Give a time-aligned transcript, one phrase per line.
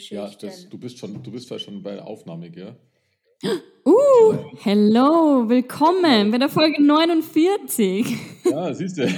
[0.00, 0.16] Filmgeschichten.
[0.16, 2.76] Ja, das, du bist schon, du bist ja schon bei der Aufnahme, gell?
[3.86, 8.06] Uh, hello, willkommen bei der Folge 49.
[8.44, 9.02] Ja, siehst du.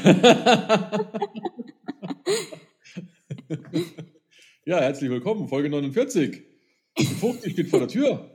[4.64, 6.42] ja, herzlich willkommen, Folge 49.
[6.98, 8.30] Die 50 steht vor der Tür.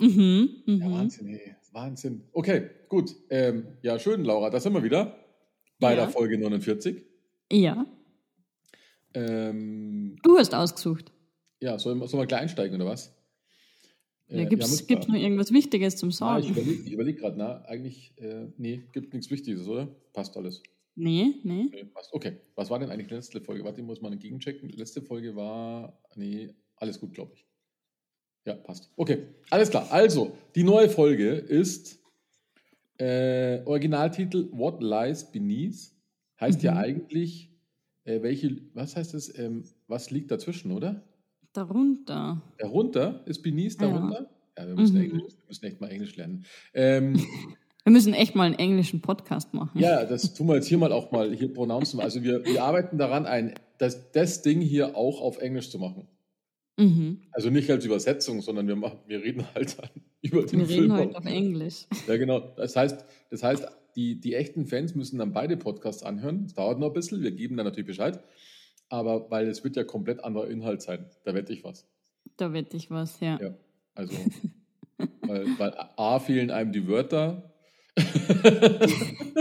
[0.00, 0.92] Mhm, Ja, mhm.
[0.92, 1.54] Wahnsinn, ey.
[1.72, 2.24] Wahnsinn.
[2.32, 3.14] Okay, gut.
[3.30, 5.16] Ähm, ja, schön, Laura, da sind wir wieder
[5.78, 5.96] bei Ja.
[5.96, 7.04] der Folge 49.
[7.52, 7.86] Ja,
[9.14, 11.10] Ähm, du hast ausgesucht.
[11.60, 13.12] Ja, sollen wir, sollen wir gleich einsteigen, oder was?
[14.28, 16.44] Ja, Äh, Gibt es wir- noch irgendwas Wichtiges zum Sagen?
[16.44, 19.88] ich überlege überleg gerade, na, eigentlich, äh, nee, gibt nichts Wichtiges, oder?
[20.12, 20.62] Passt alles.
[20.94, 21.68] nee, nee.
[21.72, 22.12] Nee, passt.
[22.12, 23.64] Okay, was war denn eigentlich die letzte Folge?
[23.64, 24.68] Warte, ich muss mal gegenchecken.
[24.68, 27.46] Die letzte Folge war, nee, alles gut, glaube ich.
[28.46, 28.90] Ja, passt.
[28.96, 29.18] Okay,
[29.50, 29.90] alles klar.
[29.90, 31.98] Also, die neue Folge ist
[32.98, 35.92] äh, Originaltitel What Lies Beneath.
[36.40, 36.78] Heißt ja Mhm.
[36.78, 37.50] eigentlich,
[38.04, 41.02] äh, welche, was heißt das, ähm, was liegt dazwischen, oder?
[41.52, 42.40] Darunter.
[42.58, 43.52] Darunter ist Ja.
[43.78, 44.30] darunter?
[44.58, 45.02] Ja, wir müssen, Mhm.
[45.02, 46.44] Englisch, wir müssen echt mal Englisch lernen.
[46.74, 47.14] Ähm,
[47.82, 49.78] Wir müssen echt mal einen englischen Podcast machen.
[49.80, 51.98] Ja, das tun wir jetzt hier mal auch mal, hier pronouncen.
[51.98, 56.06] Also wir, wir arbeiten daran, ein, das, das Ding hier auch auf Englisch zu machen.
[56.78, 57.22] Mhm.
[57.32, 59.88] Also nicht als Übersetzung, sondern wir, machen, wir reden halt dann
[60.20, 60.90] über den Wir Film.
[60.92, 61.86] reden heute auf Englisch.
[62.06, 62.40] Ja, genau.
[62.54, 66.44] Das heißt, das heißt die, die echten Fans müssen dann beide Podcasts anhören.
[66.44, 68.22] Das dauert noch ein bisschen, wir geben dann natürlich Bescheid.
[68.90, 71.06] Aber weil es wird ja komplett anderer Inhalt sein.
[71.24, 71.86] Da wette ich was.
[72.36, 73.38] Da wette ich was, ja.
[73.40, 73.54] Ja,
[73.94, 74.14] also,
[75.22, 77.54] weil, weil A fehlen einem die Wörter.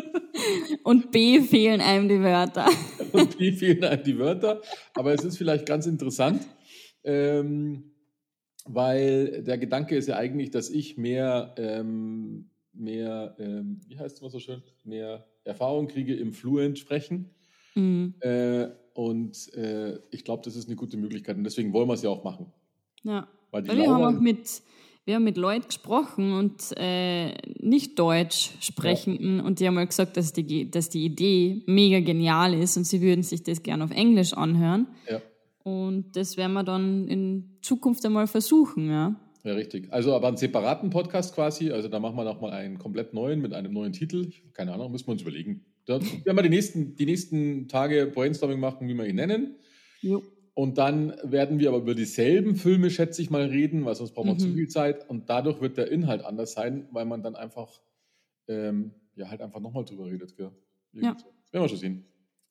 [0.84, 2.68] Und B fehlen einem die Wörter.
[3.12, 4.62] und wie fehlen einem die Wörter.
[4.96, 6.48] Aber es ist vielleicht ganz interessant,
[7.04, 7.92] ähm,
[8.66, 14.22] weil der Gedanke ist ja eigentlich, dass ich mehr, ähm, mehr ähm, wie heißt es
[14.22, 17.30] mal so schön, mehr Erfahrung kriege im Fluent sprechen.
[17.76, 18.16] Mhm.
[18.22, 21.38] Äh, und äh, ich glaube, das ist eine gute Möglichkeit.
[21.38, 22.48] Und deswegen wollen wir es ja auch machen.
[23.04, 23.28] Ja.
[23.52, 24.62] Weil Weil wir haben auch mit,
[25.06, 30.18] wir haben mit Leuten gesprochen und äh, nicht Deutsch sprechenden und die haben mal gesagt,
[30.18, 33.92] dass die, dass die Idee mega genial ist und sie würden sich das gerne auf
[33.92, 34.88] Englisch anhören.
[35.10, 35.22] ja,
[35.64, 39.16] Und das werden wir dann in Zukunft einmal versuchen, ja.
[39.44, 39.92] ja, richtig.
[39.92, 41.72] Also aber einen separaten Podcast quasi.
[41.72, 44.32] Also da machen wir nochmal einen komplett neuen mit einem neuen Titel.
[44.54, 45.66] Keine Ahnung, müssen wir uns überlegen.
[45.90, 49.56] Da werden wir die nächsten, die nächsten Tage Brainstorming machen, wie wir ihn nennen.
[50.02, 50.22] Jo.
[50.54, 54.28] Und dann werden wir aber über dieselben Filme, schätze ich mal, reden, weil sonst brauchen
[54.28, 54.40] wir Mhm.
[54.40, 55.10] zu viel Zeit.
[55.10, 57.82] Und dadurch wird der Inhalt anders sein, weil man dann einfach,
[58.48, 60.36] ähm, ja, halt einfach nochmal drüber redet.
[60.38, 60.52] Gell?
[60.94, 61.14] Ja.
[61.14, 61.24] Das
[61.54, 62.06] werden wir schon sehen.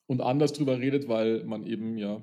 [0.07, 2.21] Und anders drüber redet, weil man eben, ja,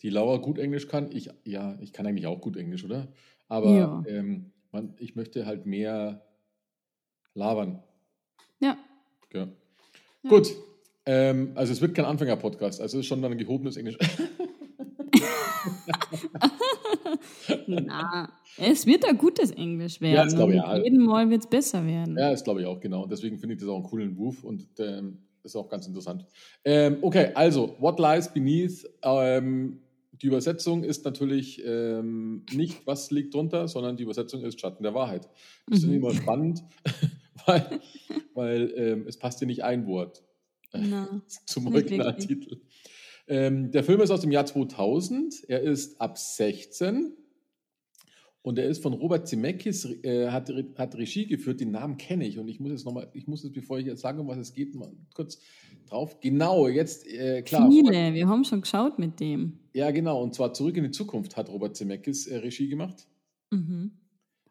[0.00, 1.10] die Laura gut Englisch kann.
[1.12, 3.12] Ich, ja, ich kann eigentlich auch gut Englisch, oder?
[3.48, 4.04] Aber Ja.
[4.08, 6.24] ähm, man, ich möchte halt mehr
[7.34, 7.82] labern.
[8.60, 8.78] Ja.
[9.28, 9.48] Gell?
[10.22, 10.30] Ja.
[10.30, 10.54] Gut.
[11.04, 13.98] Ähm, also es wird kein Anfänger-Podcast, also es ist schon dann ein gehobenes Englisch.
[17.66, 20.14] Na, es wird ein gutes Englisch werden.
[20.14, 20.74] Ja, das glaube ich auch.
[20.74, 22.16] mit jedem Mal wird es besser werden.
[22.18, 23.02] Ja, das glaube ich auch, genau.
[23.02, 26.24] Und deswegen finde ich das auch einen coolen Move und ähm, ist auch ganz interessant.
[26.64, 28.86] Ähm, okay, also, What Lies Beneath?
[29.02, 29.80] Ähm,
[30.12, 34.94] die Übersetzung ist natürlich ähm, nicht, was liegt drunter, sondern die Übersetzung ist Schatten der
[34.94, 35.28] Wahrheit.
[35.66, 35.94] Das ist Mhm.
[35.94, 36.62] immer spannend,
[37.46, 37.80] weil,
[38.34, 40.22] weil ähm, es passt hier nicht ein Wort
[40.72, 42.60] Na, zum Originaltitel.
[43.28, 45.44] Ähm, der Film ist aus dem Jahr 2000.
[45.48, 47.16] Er ist ab 16
[48.42, 51.60] und er ist von Robert Zemeckis, äh, hat, hat Regie geführt.
[51.60, 54.00] Den Namen kenne ich und ich muss jetzt nochmal, ich muss jetzt, bevor ich jetzt
[54.00, 55.38] sage, um was es geht, mal kurz
[55.86, 56.18] drauf.
[56.20, 57.70] Genau, jetzt, äh, klar.
[57.70, 59.60] Viele, wir haben schon geschaut mit dem.
[59.72, 63.06] ja, genau, und zwar Zurück in die Zukunft hat Robert Zemeckis äh, Regie gemacht.
[63.50, 63.92] Mhm.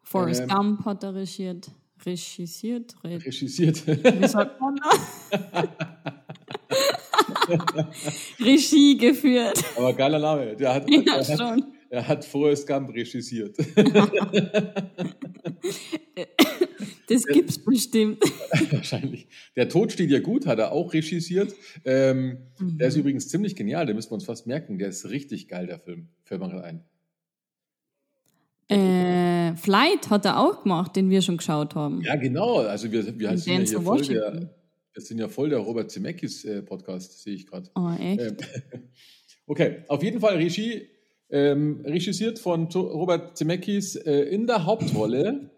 [0.02, 1.70] Forrest Ähm, Gump hat er regiert.
[2.04, 2.94] Regisiert?
[3.04, 3.86] Re Regisiert.
[3.86, 5.30] Wie sagt man das?
[8.40, 9.62] Regie geführt.
[9.76, 10.56] Aber geiler Name.
[10.56, 11.64] Der hat, Ja, er, hat, schon.
[11.90, 13.56] er hat Forrest Gump regisiert.
[17.08, 18.22] Das gibt's bestimmt.
[18.70, 19.26] Wahrscheinlich.
[19.54, 21.54] Der Tod steht ja gut, hat er auch regisiert.
[21.84, 24.78] Ähm, Der ist übrigens ziemlich genial, den müssen wir uns fast merken.
[24.78, 26.08] Der ist richtig geil, der Film.
[26.24, 26.84] Fällt mir gerade ein.
[28.76, 32.02] Äh, Flight hat er auch gemacht, den wir schon geschaut haben.
[32.02, 32.58] Ja, genau.
[32.58, 34.40] Also wir, wir, sind, ja hier voll Washington.
[34.40, 34.54] der,
[34.92, 37.70] wir sind ja voll der Robert Zemeckis äh, Podcast, sehe ich gerade.
[37.74, 38.20] Oh, echt?
[38.20, 38.36] Ähm,
[39.46, 40.88] okay, auf jeden Fall Regie,
[41.30, 45.51] ähm, regisiert von Robert Zemeckis äh, in der Hauptrolle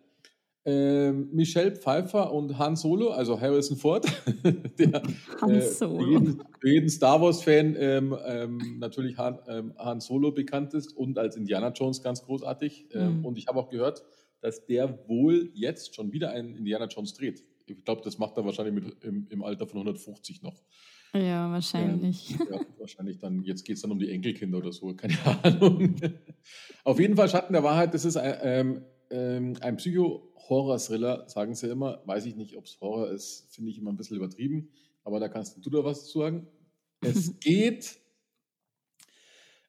[0.66, 4.06] ähm, Michelle Pfeiffer und Han Solo, also Harrison Ford,
[4.78, 5.02] der
[5.40, 5.98] Han Solo.
[5.98, 10.72] Äh, für, jeden, für, jeden, Star Wars-Fan ähm, ähm, natürlich Han, ähm, Han, Solo bekannt
[10.72, 12.86] ist und als Indiana Jones ganz großartig.
[12.92, 13.24] Ähm, mhm.
[13.26, 14.04] Und ich habe auch gehört,
[14.40, 17.44] dass der wohl jetzt schon wieder einen Indiana Jones dreht.
[17.66, 20.62] Ich glaube, das macht er wahrscheinlich mit, im, im, Alter von 150 noch.
[21.14, 22.30] Ja, wahrscheinlich.
[22.30, 25.96] ja, wahrscheinlich dann, jetzt geht es dann um die Enkelkinder oder so, keine Ahnung.
[26.84, 28.84] Auf jeden Fall Schatten der Wahrheit, das ist ein,
[29.14, 32.02] ähm, ein Psycho-Horror-Thriller, sagen sie immer.
[32.04, 34.70] Weiß ich nicht, ob es Horror ist, finde ich immer ein bisschen übertrieben.
[35.04, 36.48] Aber da kannst du da was zu sagen.
[37.00, 37.96] Es geht.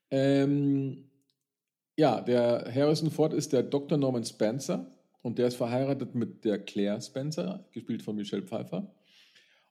[0.09, 1.11] Ähm,
[1.95, 3.97] ja, der Harrison Ford ist der Dr.
[3.97, 8.93] Norman Spencer und der ist verheiratet mit der Claire Spencer, gespielt von Michelle Pfeiffer.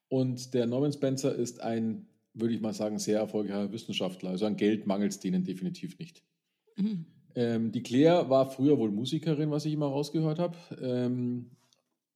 [0.08, 4.30] Und der Norman Spencer ist ein, würde ich mal sagen, sehr erfolgreicher Wissenschaftler.
[4.30, 6.22] Also an Geld mangelt es denen definitiv nicht.
[6.76, 7.06] Mhm.
[7.34, 10.56] Ähm, die Claire war früher wohl Musikerin, was ich immer rausgehört habe.
[10.80, 11.50] Ähm,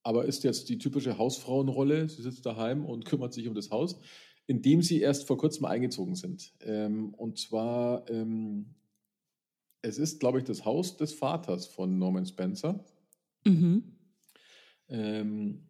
[0.03, 2.09] aber ist jetzt die typische Hausfrauenrolle.
[2.09, 4.01] Sie sitzt daheim und kümmert sich um das Haus,
[4.47, 6.55] in dem sie erst vor kurzem eingezogen sind.
[6.61, 8.75] Ähm, und zwar, ähm,
[9.83, 12.85] es ist, glaube ich, das Haus des Vaters von Norman Spencer.
[13.45, 13.83] Mhm.
[14.89, 15.69] Ähm,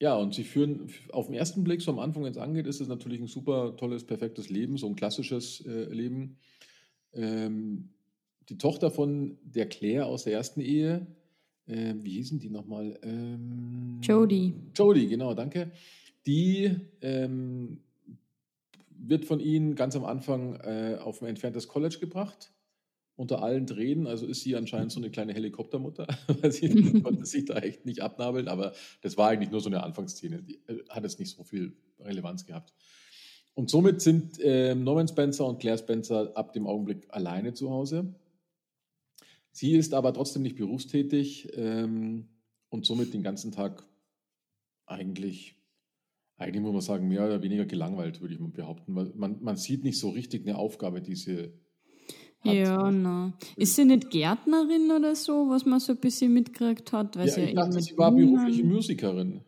[0.00, 2.80] ja, und sie führen auf den ersten Blick, so am Anfang, wenn es angeht, ist
[2.80, 6.38] es natürlich ein super tolles, perfektes Leben, so ein klassisches äh, Leben.
[7.12, 7.95] Ähm,
[8.48, 11.06] die Tochter von der Claire aus der ersten Ehe,
[11.66, 12.98] äh, wie hießen die nochmal?
[13.02, 14.54] Ähm, Jodie.
[14.74, 15.72] Jodie, genau, danke.
[16.26, 17.80] Die ähm,
[18.88, 22.52] wird von ihnen ganz am Anfang äh, auf ein entferntes College gebracht,
[23.16, 24.06] unter allen Tränen.
[24.06, 26.06] Also ist sie anscheinend so eine kleine Helikoptermutter,
[26.40, 26.68] weil sie
[27.02, 28.48] konnte sich da echt nicht abnabeln.
[28.48, 28.72] Aber
[29.02, 30.42] das war eigentlich nur so eine Anfangsszene.
[30.42, 32.74] Die äh, hat jetzt nicht so viel Relevanz gehabt.
[33.54, 38.14] Und somit sind äh, Norman Spencer und Claire Spencer ab dem Augenblick alleine zu Hause.
[39.56, 42.28] Sie ist aber trotzdem nicht berufstätig ähm,
[42.68, 43.82] und somit den ganzen Tag
[44.84, 45.56] eigentlich,
[46.36, 48.94] eigentlich muss man sagen, mehr oder weniger gelangweilt, würde ich mal behaupten.
[48.94, 51.54] Weil man, man sieht nicht so richtig eine Aufgabe, die sie
[52.44, 52.54] hat.
[52.54, 53.32] Ja, na.
[53.56, 57.16] Ist sie nicht Gärtnerin oder so, was man so ein bisschen mitgekriegt hat?
[57.16, 59.40] Weil ja, sie ich dachte, sie war berufliche Musikerin.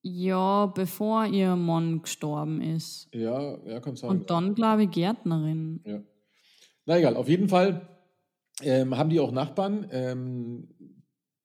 [0.00, 3.10] Ja, bevor ihr Mann gestorben ist.
[3.12, 4.08] Ja, ja, kann sein.
[4.08, 5.82] Und dann, glaube ich, Gärtnerin.
[5.84, 6.02] Ja.
[6.86, 7.86] Na egal, auf jeden Fall
[8.62, 10.68] ähm, haben die auch Nachbarn, ähm,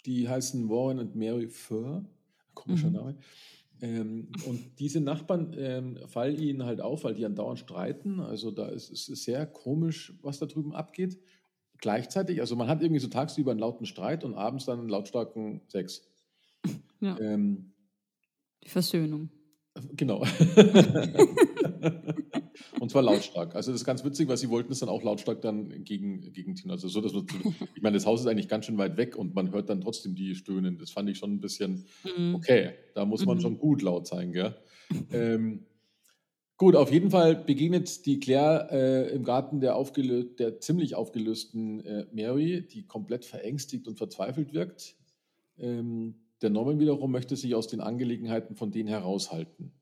[0.06, 2.06] die heißen Warren und Mary Fur,
[2.54, 2.94] komischer mhm.
[2.94, 3.18] Name.
[3.82, 8.20] Ähm, und diese Nachbarn ähm, fallen ihnen halt auf, weil die andauernd streiten.
[8.20, 11.20] Also da ist es sehr komisch, was da drüben abgeht.
[11.80, 15.62] Gleichzeitig, also man hat irgendwie so tagsüber einen lauten Streit und abends dann einen lautstarken
[15.68, 16.08] Sex.
[17.02, 17.20] Ja.
[17.20, 17.74] Ähm,
[18.64, 19.30] die Versöhnung.
[19.96, 20.24] Genau.
[22.86, 23.56] Und zwar lautstark.
[23.56, 26.54] Also das ist ganz witzig, weil sie wollten es dann auch lautstark dann gegen, gegen
[26.54, 26.74] Tina.
[26.74, 27.26] Also so, dass man,
[27.76, 30.14] ich meine, das Haus ist eigentlich ganz schön weit weg und man hört dann trotzdem
[30.14, 30.78] die Stöhnen.
[30.78, 32.36] Das fand ich schon ein bisschen, mhm.
[32.36, 33.42] okay, da muss man mhm.
[33.42, 34.56] schon gut laut sein, gell?
[35.12, 35.66] ähm,
[36.58, 39.84] gut, auf jeden Fall begegnet die Claire äh, im Garten der,
[40.38, 44.96] der ziemlich aufgelösten äh, Mary, die komplett verängstigt und verzweifelt wirkt.
[45.58, 49.74] Ähm, der Norman wiederum möchte sich aus den Angelegenheiten von denen heraushalten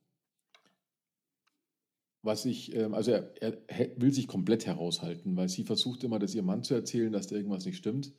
[2.24, 3.58] was ich, ähm, also er, er,
[3.98, 7.36] will sich komplett heraushalten, weil sie versucht immer, das ihrem Mann zu erzählen, dass da
[7.36, 8.14] irgendwas nicht stimmt.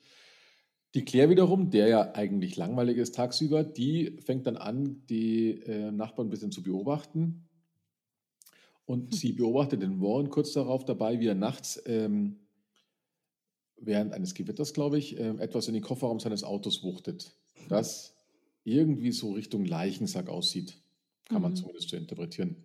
[0.95, 5.90] Die Claire wiederum, der ja eigentlich langweilig ist tagsüber, die fängt dann an, die äh,
[5.90, 7.49] Nachbarn ein bisschen zu beobachten.
[8.85, 9.12] Und hm.
[9.19, 12.37] sie beobachtet den Warren kurz darauf dabei, wie er nachts ähm,
[13.76, 17.35] während eines Gewitters, glaube ich, äh, etwas in den Kofferraum seines Autos wuchtet.
[17.69, 18.14] Das
[18.64, 20.79] irgendwie so Richtung Leichensack aussieht.
[21.25, 21.57] Kann man mhm.
[21.57, 22.57] zumindest so interpretieren.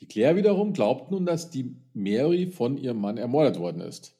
[0.00, 4.14] Die Claire wiederum glaubt nun, dass die Mary von ihrem Mann ermordet worden ist.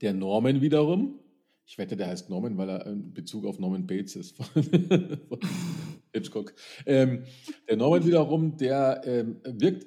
[0.00, 1.20] Der Norman wiederum,
[1.66, 4.62] ich wette, der heißt Norman, weil er in Bezug auf Norman Bates ist von,
[5.28, 5.38] von
[6.12, 6.54] Hitchcock.
[6.84, 7.24] Ähm,
[7.68, 9.86] der Norman wiederum, der ähm, wirkt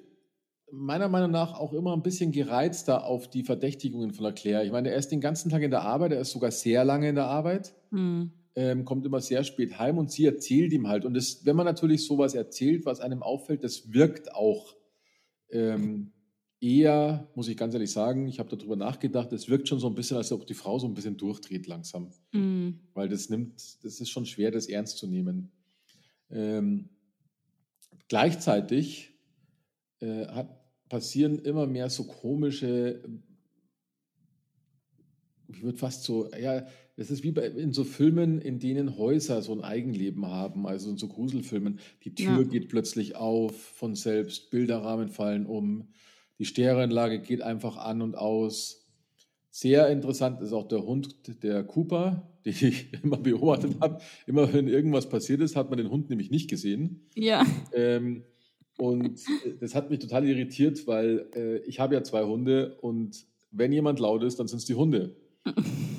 [0.72, 4.66] meiner Meinung nach auch immer ein bisschen gereizter auf die Verdächtigungen von der Claire.
[4.66, 7.10] Ich meine, er ist den ganzen Tag in der Arbeit, er ist sogar sehr lange
[7.10, 7.74] in der Arbeit.
[7.92, 11.06] Mhm ähm, kommt immer sehr spät heim und sie erzählt ihm halt.
[11.06, 14.76] Und das, wenn man natürlich sowas erzählt, was einem auffällt, das wirkt auch
[15.52, 16.12] ähm,
[16.60, 19.94] eher, muss ich ganz ehrlich sagen, ich habe darüber nachgedacht, es wirkt schon so ein
[19.94, 22.10] bisschen, als ob die Frau so ein bisschen durchdreht langsam.
[22.32, 22.80] Mhm.
[22.96, 25.52] Weil das nimmt, das ist schon schwer, das ernst zu nehmen.
[26.32, 26.90] Ähm,
[28.08, 29.14] gleichzeitig
[30.00, 30.50] äh, hat,
[30.90, 33.04] passieren immer mehr so komische,
[35.48, 36.66] ich würde fast so, ja,
[36.98, 40.90] das ist wie bei, in so Filmen, in denen Häuser so ein Eigenleben haben, also
[40.90, 41.80] in so Gruselfilmen.
[42.04, 42.44] Die Tür ja.
[42.44, 45.90] geht plötzlich auf von selbst, Bilderrahmen fallen um,
[46.40, 48.84] die Stereoanlage geht einfach an und aus.
[49.50, 54.00] Sehr interessant ist auch der Hund, der Cooper, den ich immer beobachtet habe.
[54.26, 57.08] Immer wenn irgendwas passiert ist, hat man den Hund nämlich nicht gesehen.
[57.16, 57.46] Ja.
[57.74, 58.24] Ähm,
[58.78, 59.20] und
[59.60, 64.00] das hat mich total irritiert, weil äh, ich habe ja zwei Hunde und wenn jemand
[64.00, 65.16] laut ist, dann sind es die Hunde.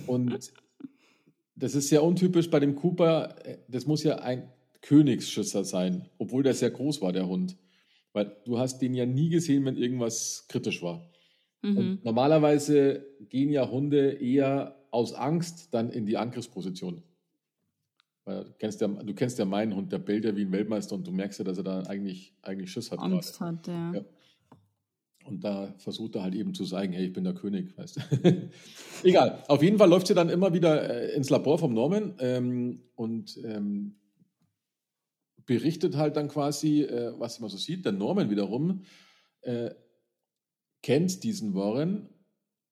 [0.07, 0.53] Und
[1.59, 3.35] das ist sehr untypisch bei dem Cooper.
[3.69, 4.51] Das muss ja ein
[4.83, 7.57] Königsschüsser sein, obwohl der sehr groß war, der Hund.
[8.13, 11.11] Weil du hast den ja nie gesehen, wenn irgendwas kritisch war.
[11.63, 11.77] Mhm.
[11.77, 17.03] Und normalerweise gehen ja Hunde eher aus Angst dann in die Angriffsposition.
[18.25, 20.95] Weil du kennst, ja, du kennst ja meinen Hund, der bellt ja wie ein Weltmeister
[20.95, 23.01] und du merkst ja, dass er da eigentlich, eigentlich Schiss hat.
[23.01, 23.57] Angst gerade.
[23.57, 23.93] hat, ja.
[23.95, 24.05] ja.
[25.29, 28.51] Und da versucht er halt eben zu sagen, hey, ich bin der König, weißt du.
[29.03, 32.81] Egal, auf jeden Fall läuft sie dann immer wieder äh, ins Labor vom Norman ähm,
[32.95, 33.97] und ähm,
[35.45, 37.85] berichtet halt dann quasi, äh, was man so sieht.
[37.85, 38.83] Der Norman wiederum
[39.43, 39.71] äh,
[40.83, 42.09] kennt diesen Warren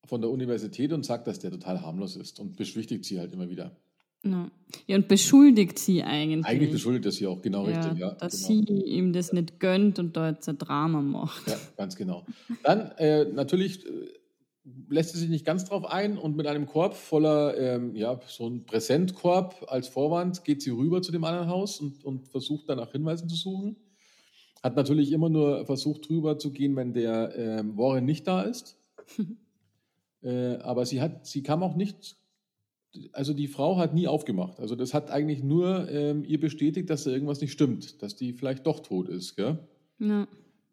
[0.04, 3.50] von der Universität und sagt, dass der total harmlos ist und beschwichtigt sie halt immer
[3.50, 3.76] wieder.
[4.32, 4.50] Ja.
[4.86, 6.46] ja, und beschuldigt sie eigentlich.
[6.46, 7.98] Eigentlich beschuldigt er sie auch, genau ja, richtig.
[7.98, 8.66] Ja, dass genau.
[8.66, 11.46] sie ihm das nicht gönnt und da jetzt ein Drama macht.
[11.48, 12.24] Ja, ganz genau.
[12.62, 13.90] Dann äh, natürlich äh,
[14.88, 18.48] lässt sie sich nicht ganz drauf ein und mit einem Korb voller, ähm, ja, so
[18.48, 22.78] ein Präsentkorb als Vorwand geht sie rüber zu dem anderen Haus und, und versucht dann
[22.78, 23.76] nach Hinweisen zu suchen.
[24.62, 28.78] Hat natürlich immer nur versucht, rüber zu gehen, wenn der ähm, Warren nicht da ist.
[30.22, 32.16] äh, aber sie, hat, sie kam auch nicht
[33.12, 34.60] also die Frau hat nie aufgemacht.
[34.60, 38.32] Also das hat eigentlich nur ähm, ihr bestätigt, dass da irgendwas nicht stimmt, dass die
[38.32, 39.36] vielleicht doch tot ist.
[39.36, 39.58] Gell?
[39.98, 40.26] Ja.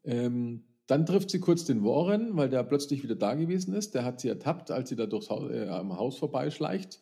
[0.03, 3.95] Ähm, dann trifft sie kurz den Warren, weil der plötzlich wieder da gewesen ist.
[3.95, 7.01] Der hat sie ertappt, als sie da durchs Haus, äh, am Haus vorbeischleicht.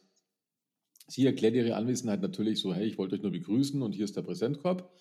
[1.07, 4.15] Sie erklärt ihre Anwesenheit natürlich so, hey, ich wollte euch nur begrüßen und hier ist
[4.15, 4.91] der Präsentkorb.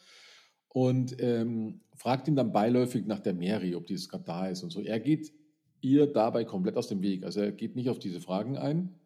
[0.69, 4.71] Und ähm, fragt ihn dann beiläufig nach der Mary, ob die gerade da ist und
[4.71, 4.81] so.
[4.81, 5.33] Er geht
[5.81, 7.25] ihr dabei komplett aus dem Weg.
[7.25, 9.00] Also er geht nicht auf diese Fragen ein.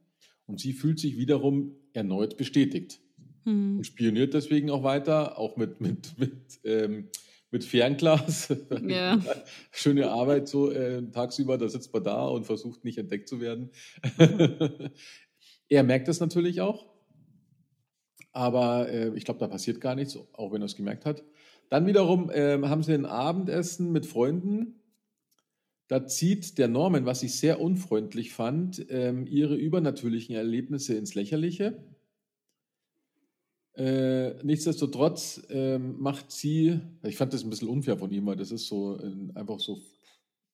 [0.46, 3.00] Und sie fühlt sich wiederum erneut bestätigt
[3.44, 3.78] mhm.
[3.78, 7.08] und spioniert deswegen auch weiter, auch mit, mit, mit, ähm,
[7.50, 8.54] mit Fernglas.
[8.86, 9.18] Ja.
[9.70, 13.70] Schöne Arbeit so äh, tagsüber, da sitzt man da und versucht nicht entdeckt zu werden.
[15.68, 16.86] er merkt das natürlich auch,
[18.32, 21.24] aber äh, ich glaube, da passiert gar nichts, auch wenn er es gemerkt hat.
[21.70, 24.80] Dann wiederum äh, haben sie ein Abendessen mit Freunden
[25.88, 31.82] da zieht der Norman, was ich sehr unfreundlich fand, ähm, ihre übernatürlichen Erlebnisse ins Lächerliche.
[33.74, 38.52] Äh, nichtsdestotrotz ähm, macht sie, ich fand das ein bisschen unfair von ihm, weil das
[38.52, 39.80] ist so äh, einfach so,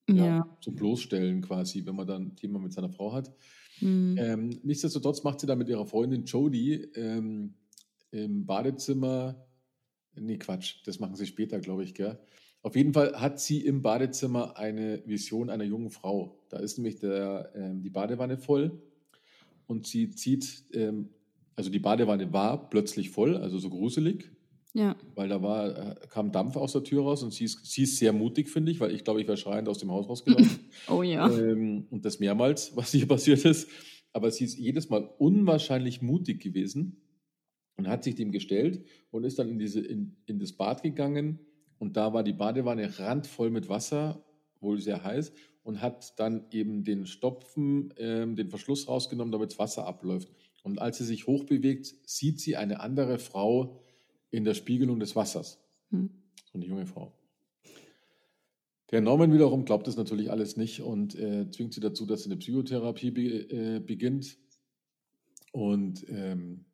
[0.08, 0.26] ja.
[0.26, 0.56] ja.
[0.60, 3.30] so bloßstellen quasi, wenn man dann ein Thema mit seiner Frau hat.
[3.80, 4.16] Mhm.
[4.18, 7.54] Ähm, nichtsdestotrotz macht sie dann mit ihrer Freundin Jodie ähm,
[8.10, 9.46] im Badezimmer,
[10.14, 12.18] nee Quatsch, das machen sie später, glaube ich, gell?
[12.62, 16.38] Auf jeden Fall hat sie im Badezimmer eine Vision einer jungen Frau.
[16.50, 18.82] Da ist nämlich der, ähm, die Badewanne voll
[19.66, 21.08] und sie zieht, ähm,
[21.56, 24.30] also die Badewanne war plötzlich voll, also so gruselig.
[24.74, 24.94] Ja.
[25.14, 27.96] Weil da war, äh, kam Dampf aus der Tür raus und sie ist, sie ist
[27.96, 30.60] sehr mutig, finde ich, weil ich glaube, ich wäre schreiend aus dem Haus rausgelaufen.
[30.88, 31.28] oh ja.
[31.30, 33.68] Ähm, und das mehrmals, was hier passiert ist.
[34.12, 37.00] Aber sie ist jedes Mal unwahrscheinlich mutig gewesen
[37.76, 41.38] und hat sich dem gestellt und ist dann in, diese, in, in das Bad gegangen
[41.80, 44.22] und da war die Badewanne randvoll mit Wasser,
[44.60, 45.32] wohl sehr heiß,
[45.62, 50.30] und hat dann eben den Stopfen, äh, den Verschluss rausgenommen, damit das Wasser abläuft.
[50.62, 53.80] Und als sie sich hochbewegt, sieht sie eine andere Frau
[54.30, 55.58] in der Spiegelung des Wassers.
[55.88, 56.10] Hm.
[56.52, 57.14] So eine junge Frau.
[58.90, 62.30] Der Norman wiederum glaubt das natürlich alles nicht und äh, zwingt sie dazu, dass sie
[62.30, 64.36] eine Psychotherapie be äh, beginnt.
[65.52, 66.66] Und ähm,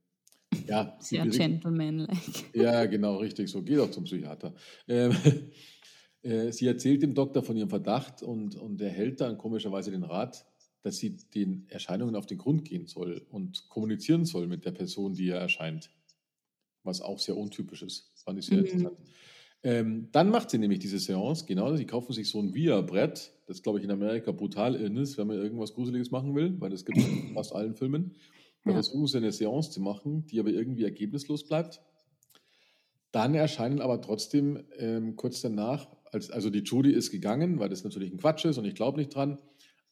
[0.68, 2.16] ja, Sehr gentlemanlike.
[2.54, 3.62] Ja, genau, richtig so.
[3.62, 4.54] Geh doch zum Psychiater.
[4.88, 5.12] Ähm,
[6.22, 10.04] äh, sie erzählt dem Doktor von ihrem Verdacht und, und er hält dann komischerweise den
[10.04, 10.46] Rat,
[10.82, 15.14] dass sie den Erscheinungen auf den Grund gehen soll und kommunizieren soll mit der Person,
[15.14, 15.90] die ihr erscheint.
[16.84, 18.12] Was auch sehr untypisch ist.
[18.24, 18.64] Fand ich sehr mhm.
[18.64, 18.98] interessant.
[19.62, 23.62] Ähm, dann macht sie nämlich diese Seance, genau, sie kaufen sich so ein Via-Brett, das
[23.62, 26.84] glaube ich in Amerika brutal in ist, wenn man irgendwas Gruseliges machen will, weil das
[26.84, 28.14] gibt es in fast allen Filmen.
[28.66, 28.74] Da ja.
[28.74, 31.80] versuchen sie eine Seance zu machen, die aber irgendwie ergebnislos bleibt.
[33.12, 37.84] Dann erscheinen aber trotzdem ähm, kurz danach, als, also die Judy ist gegangen, weil das
[37.84, 39.38] natürlich ein Quatsch ist und ich glaube nicht dran,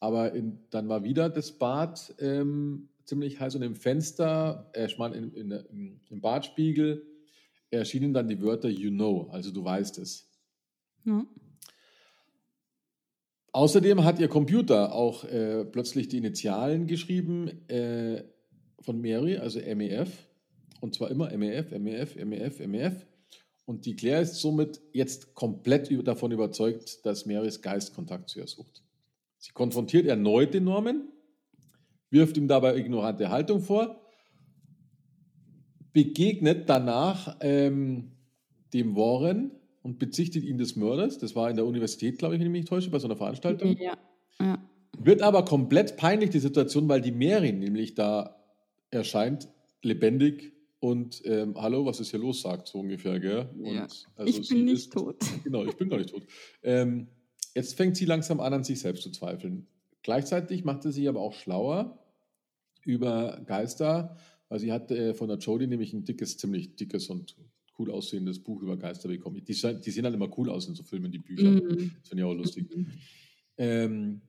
[0.01, 4.97] aber in, dann war wieder das Bad ähm, ziemlich heiß und im Fenster, äh, ich
[4.97, 7.05] meine, in, in, im, im Badspiegel
[7.69, 10.29] erschienen dann die Wörter You know, also du weißt es.
[11.05, 11.25] Ja.
[13.53, 18.25] Außerdem hat ihr Computer auch äh, plötzlich die Initialen geschrieben, äh,
[18.81, 20.27] von Mary, also MEF,
[20.81, 23.05] und zwar immer MEF, MEF, MEF, MEF.
[23.65, 28.47] Und die Claire ist somit jetzt komplett davon überzeugt, dass Marys Geist Kontakt zu ihr
[28.47, 28.83] sucht.
[29.37, 31.07] Sie konfrontiert erneut den Norman
[32.15, 34.01] wirft ihm dabei ignorante Haltung vor,
[35.91, 38.11] begegnet danach ähm,
[38.73, 39.51] dem Warren
[39.81, 41.19] und bezichtigt ihn des Mörders.
[41.19, 43.17] Das war in der Universität, glaube ich, wenn ich mich nicht täusche, bei so einer
[43.17, 43.77] Veranstaltung.
[43.77, 43.97] Ja.
[44.39, 44.57] ja.
[44.97, 48.35] Wird aber komplett peinlich, die Situation, weil die Merin nämlich da
[48.95, 49.49] erscheint,
[49.81, 53.49] lebendig und ähm, hallo, was ist hier los, sagt so ungefähr, gell?
[53.57, 53.87] Und, ja.
[54.15, 55.17] Also ich bin nicht ist, tot.
[55.43, 56.25] Genau, ich bin gar nicht tot.
[56.61, 57.07] Ähm,
[57.55, 59.67] jetzt fängt sie langsam an, an sich selbst zu zweifeln.
[60.03, 61.97] Gleichzeitig macht sie sich aber auch schlauer
[62.83, 64.17] über Geister,
[64.49, 67.35] weil sie hat äh, von der Jodie nämlich ein dickes, ziemlich dickes und
[67.79, 69.37] cool aussehendes Buch über Geister bekommen.
[69.37, 71.49] Die, die sehen halt immer cool aus in so Filmen, die Bücher.
[71.49, 71.91] Mhm.
[71.99, 72.75] Das finde ich auch lustig.
[72.75, 72.91] Mhm.
[73.57, 74.21] Ähm,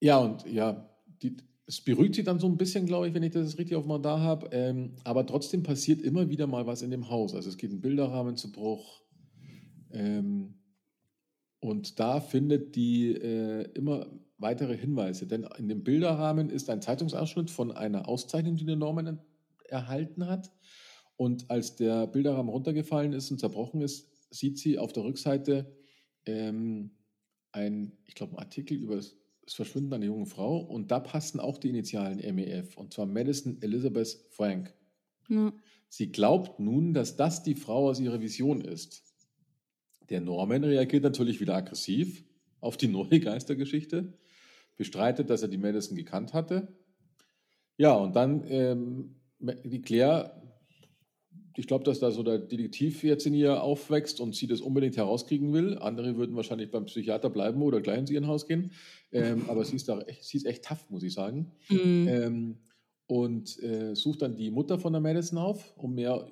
[0.00, 0.90] ja, und ja,
[1.22, 1.36] die,
[1.66, 3.98] es beruhigt sie dann so ein bisschen, glaube ich, wenn ich das richtig auf mal
[3.98, 4.48] da habe.
[4.52, 7.34] Ähm, aber trotzdem passiert immer wieder mal was in dem Haus.
[7.34, 9.02] Also es geht ein Bilderrahmen zu Bruch.
[9.90, 10.54] Ähm,
[11.60, 14.06] und da findet die äh, immer
[14.36, 15.26] weitere Hinweise.
[15.26, 19.20] Denn in dem Bilderrahmen ist ein Zeitungsausschnitt von einer Auszeichnung, die der Norman
[19.68, 20.52] erhalten hat.
[21.16, 25.74] Und als der Bilderrahmen runtergefallen ist und zerbrochen ist, sieht sie auf der Rückseite
[26.26, 26.90] ähm,
[27.52, 31.58] ein, ich glaube, Artikel über das das Verschwinden einer jungen Frau und da passen auch
[31.58, 34.74] die Initialen MEF und zwar Madison Elizabeth Frank.
[35.28, 35.52] Ja.
[35.88, 39.04] Sie glaubt nun, dass das die Frau aus ihrer Vision ist.
[40.10, 42.24] Der Norman reagiert natürlich wieder aggressiv
[42.60, 44.14] auf die neue Geistergeschichte,
[44.76, 46.68] bestreitet, dass er die Madison gekannt hatte.
[47.76, 50.42] Ja, und dann ähm, die Claire
[51.56, 54.96] ich glaube, dass da so der Detektiv jetzt in ihr aufwächst und sie das unbedingt
[54.96, 55.78] herauskriegen will.
[55.78, 58.72] Andere würden wahrscheinlich beim Psychiater bleiben oder gleich ins ihr Haus gehen.
[59.12, 61.52] Ähm, aber sie ist, da echt, sie ist echt tough, muss ich sagen.
[61.68, 62.08] Mhm.
[62.08, 62.58] Ähm,
[63.06, 66.26] und äh, sucht dann die Mutter von der Madison auf, um mehr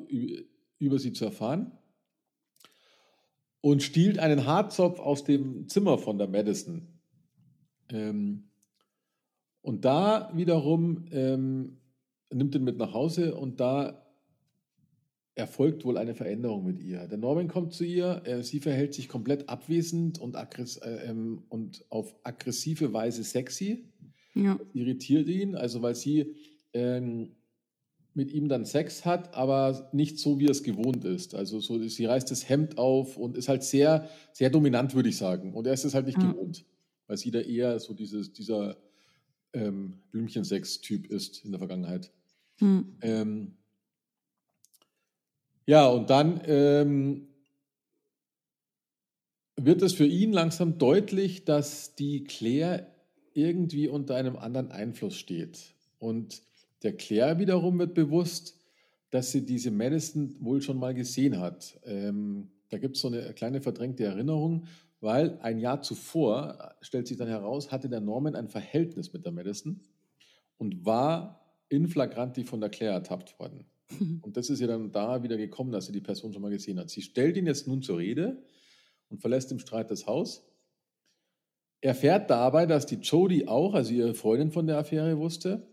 [0.79, 1.73] über sie zu erfahren.
[3.61, 6.89] Und stiehlt einen Haarzopf aus dem Zimmer von der Madison.
[7.91, 8.49] Ähm,
[9.61, 11.79] und da wiederum ähm,
[12.33, 14.02] nimmt ihn mit nach Hause und da
[15.35, 17.07] erfolgt wohl eine Veränderung mit ihr.
[17.09, 21.43] Der Norman kommt zu ihr, äh, sie verhält sich komplett abwesend und, aggress äh, ähm,
[21.49, 23.85] und auf aggressive Weise sexy.
[24.35, 24.59] Ja.
[24.73, 26.35] irritiert ihn, also weil sie
[26.73, 27.33] ähm,
[28.15, 31.35] mit ihm dann Sex hat, aber nicht so, wie er es gewohnt ist.
[31.35, 35.17] Also so, sie reißt das Hemd auf und ist halt sehr, sehr dominant, würde ich
[35.17, 35.55] sagen.
[35.55, 36.31] Und er ist es halt nicht ja.
[36.31, 36.65] gewohnt,
[37.07, 38.77] weil sie da eher so dieses, dieser
[39.53, 42.11] ähm, Blümchensex-Typ ist in der Vergangenheit.
[42.59, 42.97] Hm.
[43.01, 43.57] Ähm,
[45.67, 47.29] ja, und dann ähm,
[49.57, 52.87] wird es für ihn langsam deutlich, dass die Claire
[53.35, 55.75] irgendwie unter einem anderen Einfluss steht.
[55.99, 56.43] Und
[56.83, 58.59] der Claire wiederum wird bewusst,
[59.11, 61.79] dass sie diese Madison wohl schon mal gesehen hat.
[61.85, 64.65] Ähm, da gibt es so eine kleine verdrängte Erinnerung,
[65.01, 69.33] weil ein Jahr zuvor, stellt sich dann heraus, hatte der Norman ein Verhältnis mit der
[69.33, 69.81] Madison
[70.59, 73.67] und war in flagranti von der Claire ertappt worden.
[74.23, 76.79] Und das ist ja dann da wieder gekommen, dass sie die Person schon mal gesehen
[76.79, 76.91] hat.
[76.91, 78.43] Sie stellt ihn jetzt nun zur Rede
[79.09, 80.47] und verlässt im Streit das Haus.
[81.81, 85.67] Er erfährt dabei, dass die Jodie auch, also ihre Freundin von der Affäre wusste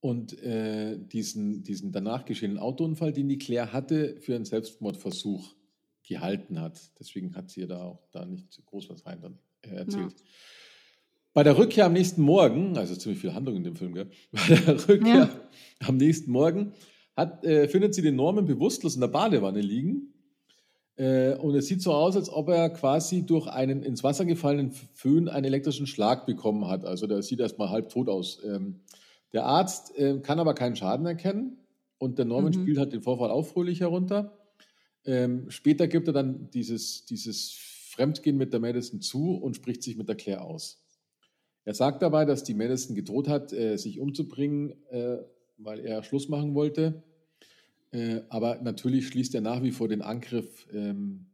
[0.00, 5.56] und äh, diesen, diesen danach geschehenen Autounfall, den die Claire hatte, für einen Selbstmordversuch
[6.04, 6.80] gehalten hat.
[6.98, 10.12] Deswegen hat sie da auch da nicht groß was rein dann, äh, erzählt.
[10.12, 10.26] Ja.
[11.34, 14.10] Bei der Rückkehr am nächsten Morgen, also ziemlich viel Handlung in dem Film, gell?
[14.32, 15.30] bei der Rückkehr ja.
[15.86, 16.72] am nächsten Morgen
[17.16, 20.14] hat, äh, findet sie den Norman bewusstlos in der Badewanne liegen.
[20.96, 24.72] Äh, und es sieht so aus, als ob er quasi durch einen ins Wasser gefallenen
[24.94, 26.84] Föhn einen elektrischen Schlag bekommen hat.
[26.84, 28.40] Also der sieht erstmal halb tot aus.
[28.44, 28.80] Ähm,
[29.32, 31.58] der Arzt äh, kann aber keinen Schaden erkennen
[31.98, 32.62] und der Norman mhm.
[32.62, 34.38] spielt halt den Vorfall auch fröhlich herunter.
[35.04, 37.52] Ähm, später gibt er dann dieses, dieses
[37.90, 40.84] Fremdgehen mit der Madison zu und spricht sich mit der Claire aus.
[41.68, 45.18] Er sagt dabei, dass die Madison gedroht hat, äh, sich umzubringen, äh,
[45.58, 47.02] weil er Schluss machen wollte.
[47.90, 51.26] Äh, aber natürlich schließt er nach wie vor den Angriff ähm,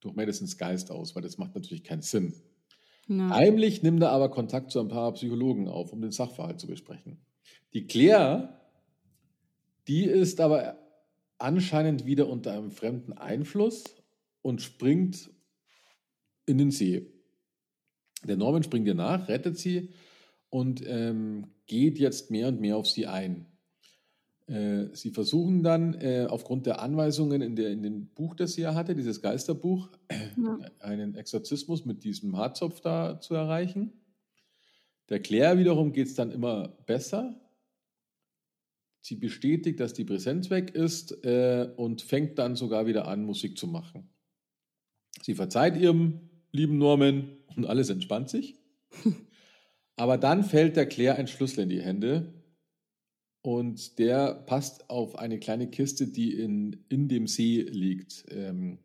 [0.00, 2.34] durch Madisons Geist aus, weil das macht natürlich keinen Sinn.
[3.08, 3.30] No.
[3.30, 7.16] Heimlich nimmt er aber Kontakt zu ein paar Psychologen auf, um den Sachverhalt zu besprechen.
[7.72, 8.60] Die Claire,
[9.88, 10.76] die ist aber
[11.38, 13.84] anscheinend wieder unter einem fremden Einfluss
[14.42, 15.30] und springt
[16.44, 17.11] in den See.
[18.24, 19.90] Der Norman springt ihr nach, rettet sie
[20.50, 23.46] und ähm, geht jetzt mehr und mehr auf sie ein.
[24.46, 28.62] Äh, sie versuchen dann äh, aufgrund der Anweisungen in, der, in dem Buch, das sie
[28.62, 29.88] ja hatte, dieses Geisterbuch,
[30.36, 30.58] ja.
[30.80, 33.92] einen Exorzismus mit diesem Haarzopf da zu erreichen.
[35.08, 37.38] Der Claire wiederum geht es dann immer besser.
[39.00, 43.58] Sie bestätigt, dass die Präsenz weg ist äh, und fängt dann sogar wieder an, Musik
[43.58, 44.10] zu machen.
[45.22, 48.54] Sie verzeiht ihrem lieben Norman und alles entspannt sich.
[49.96, 52.32] Aber dann fällt der Claire ein Schlüssel in die Hände
[53.42, 58.24] und der passt auf eine kleine Kiste, die in, in dem See liegt.
[58.28, 58.78] Ähm,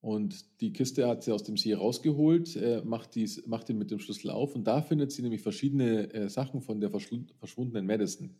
[0.00, 3.90] und die Kiste hat sie aus dem See rausgeholt, äh, macht, dies, macht ihn mit
[3.90, 8.36] dem Schlüssel auf und da findet sie nämlich verschiedene äh, Sachen von der verschwundenen Madison.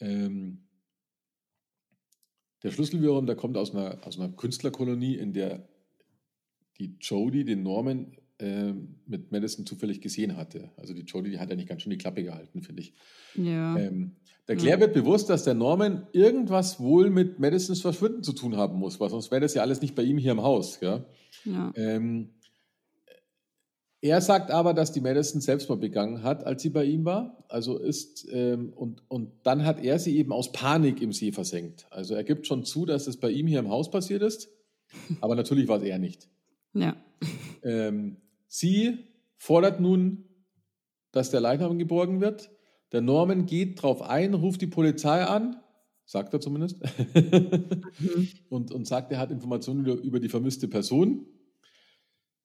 [0.00, 0.68] Ähm,
[2.62, 5.66] der Schlüssel wiederum, der kommt aus einer, aus einer Künstlerkolonie, in der
[6.78, 8.72] die Jodie den Norman äh,
[9.06, 10.70] mit Madison zufällig gesehen hatte.
[10.76, 12.94] Also die Jodie, die hat eigentlich ganz schön die Klappe gehalten, finde ich.
[13.34, 13.76] Ja.
[13.76, 14.16] Ähm,
[14.48, 14.80] der Claire ja.
[14.80, 19.10] wird bewusst, dass der Norman irgendwas wohl mit Madisons Verschwinden zu tun haben muss, weil
[19.10, 20.80] sonst wäre das ja alles nicht bei ihm hier im Haus.
[20.80, 21.04] Ja?
[21.44, 21.72] ja.
[21.76, 22.30] Ähm,
[24.00, 27.44] er sagt aber, dass die Madison Selbstmord begangen hat, als sie bei ihm war.
[27.48, 31.86] Also ist, ähm, und, und dann hat er sie eben aus Panik im See versenkt.
[31.90, 34.48] Also er gibt schon zu, dass es bei ihm hier im Haus passiert ist,
[35.20, 36.28] aber natürlich war es er nicht.
[36.74, 36.96] Ja.
[37.62, 38.16] Ähm,
[38.48, 38.98] sie
[39.36, 40.24] fordert nun,
[41.12, 42.50] dass der Leichnam geborgen wird.
[42.92, 45.56] Der Norman geht darauf ein, ruft die Polizei an,
[46.04, 46.82] sagt er zumindest,
[47.14, 48.28] mhm.
[48.48, 51.26] und, und sagt, er hat Informationen über, über die vermisste Person.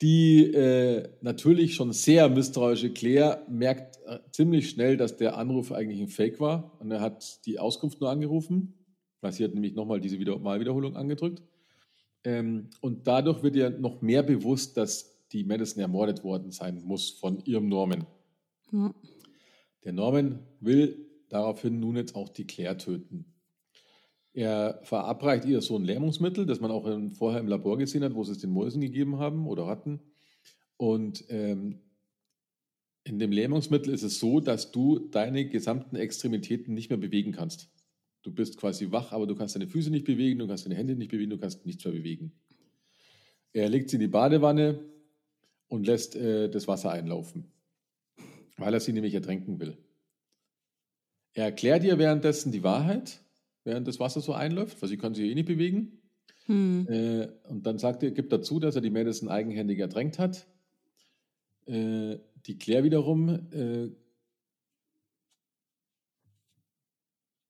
[0.02, 6.00] Die äh, natürlich schon sehr misstrauische Claire merkt äh, ziemlich schnell, dass der Anruf eigentlich
[6.00, 6.80] ein Fake war.
[6.80, 8.76] Und er hat die Auskunft nur angerufen,
[9.22, 11.42] weil sie hat nämlich nochmal diese Wieder Malwiederholung angedrückt.
[12.28, 17.10] Ähm, und dadurch wird ihr noch mehr bewusst, dass die Madison ermordet worden sein muss
[17.10, 18.06] von ihrem Norman.
[18.74, 18.94] Ja.
[19.86, 23.34] Der Norman will daraufhin nun jetzt auch die Claire töten.
[24.34, 28.14] Er verabreicht ihr so ein Lähmungsmittel, das man auch in, vorher im Labor gesehen hat,
[28.14, 30.02] wo sie es den Mäusen gegeben haben oder hatten.
[30.76, 31.80] Und ähm,
[33.06, 37.70] in dem Lähmungsmittel ist es so, dass du deine gesamten Extremitäten nicht mehr bewegen kannst.
[38.28, 40.98] Du bist quasi wach, aber du kannst deine Füße nicht bewegen, du kannst deine Hände
[40.98, 42.34] nicht bewegen, du kannst nichts mehr bewegen.
[43.54, 44.84] Er legt sie in die Badewanne
[45.70, 47.46] und lässt äh, das Wasser einlaufen,
[48.58, 49.78] weil er sie nämlich ertränken will.
[51.36, 53.22] Er erklärt ihr währenddessen die Wahrheit
[53.64, 56.02] während das Wasser so einläuft, weil sie kann sich eh nicht bewegen.
[56.48, 56.86] Hm.
[56.90, 60.48] Äh, und dann sagt er, gibt dazu, dass er die Madison eigenhändig ertränkt hat.
[61.66, 63.90] Äh, die Claire wiederum äh,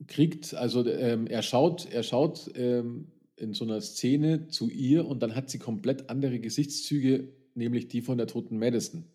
[0.05, 5.21] kriegt, also ähm, er schaut, er schaut ähm, in so einer Szene zu ihr und
[5.21, 9.05] dann hat sie komplett andere Gesichtszüge, nämlich die von der toten Madison.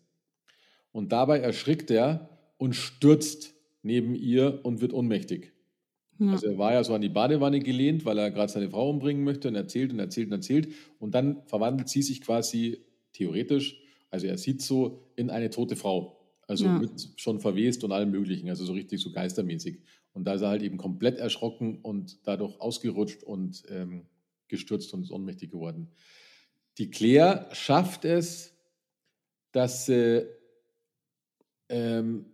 [0.91, 5.53] Und dabei erschrickt er und stürzt neben ihr und wird ohnmächtig.
[6.19, 6.31] Ja.
[6.31, 9.23] Also er war ja so an die Badewanne gelehnt, weil er gerade seine Frau umbringen
[9.23, 10.69] möchte und erzählt und erzählt und erzählt.
[10.99, 16.19] Und dann verwandelt sie sich quasi theoretisch, also er sieht so in eine tote Frau.
[16.47, 16.81] Also ja.
[17.15, 19.79] schon verwest und allem Möglichen, also so richtig so geistermäßig.
[20.13, 24.05] Und da ist er halt eben komplett erschrocken und dadurch ausgerutscht und ähm,
[24.47, 25.89] gestürzt und ist ohnmächtig geworden.
[26.77, 28.53] Die Claire schafft es,
[29.51, 30.27] dass sie
[31.69, 32.25] ähm,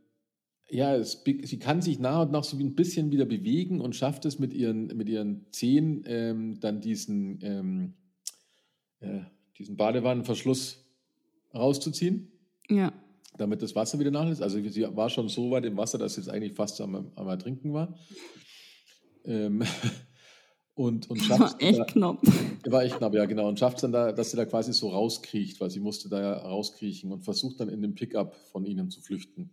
[0.72, 4.26] ja, es, sie kann sich nach und nach so ein bisschen wieder bewegen und schafft
[4.26, 7.94] es mit ihren, mit ihren Zehen ähm, dann diesen, ähm,
[9.00, 9.22] äh,
[9.58, 10.86] diesen Badewannenverschluss
[11.54, 12.32] rauszuziehen.
[12.70, 12.94] Ja.
[13.39, 14.41] Damit das Wasser wieder nachlässt.
[14.41, 17.28] Also sie war schon so weit im Wasser, dass sie jetzt eigentlich fast am, am
[17.28, 17.97] Ertrinken war.
[19.23, 19.63] Ähm,
[20.75, 22.21] und, und schafft war echt da, knapp.
[22.65, 23.47] War echt knapp, ja, genau.
[23.47, 26.21] Und schafft es dann da, dass sie da quasi so rauskriecht, weil sie musste da
[26.21, 29.52] ja rauskriechen und versucht dann in dem Pickup von ihnen zu flüchten.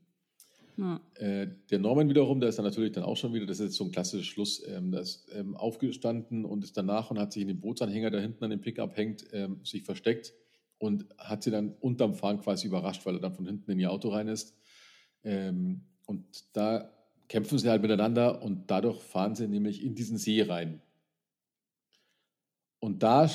[0.77, 1.01] Ja.
[1.15, 3.77] Äh, der Norman wiederum, der ist dann natürlich dann auch schon wieder, das ist jetzt
[3.77, 7.43] so ein klassischer Schluss, ähm, der ist ähm, aufgestanden und ist danach und hat sich
[7.43, 10.35] in den Bootsanhänger, der hinten an dem Pickup hängt, ähm, sich versteckt
[10.79, 13.91] und hat sie dann unterm Fahren quasi überrascht, weil er dann von hinten in ihr
[13.91, 14.55] Auto rein ist.
[15.25, 16.91] Ähm, und da
[17.29, 20.81] kämpfen sie halt miteinander und dadurch fahren sie nämlich in diesen See rein.
[22.79, 23.29] Und da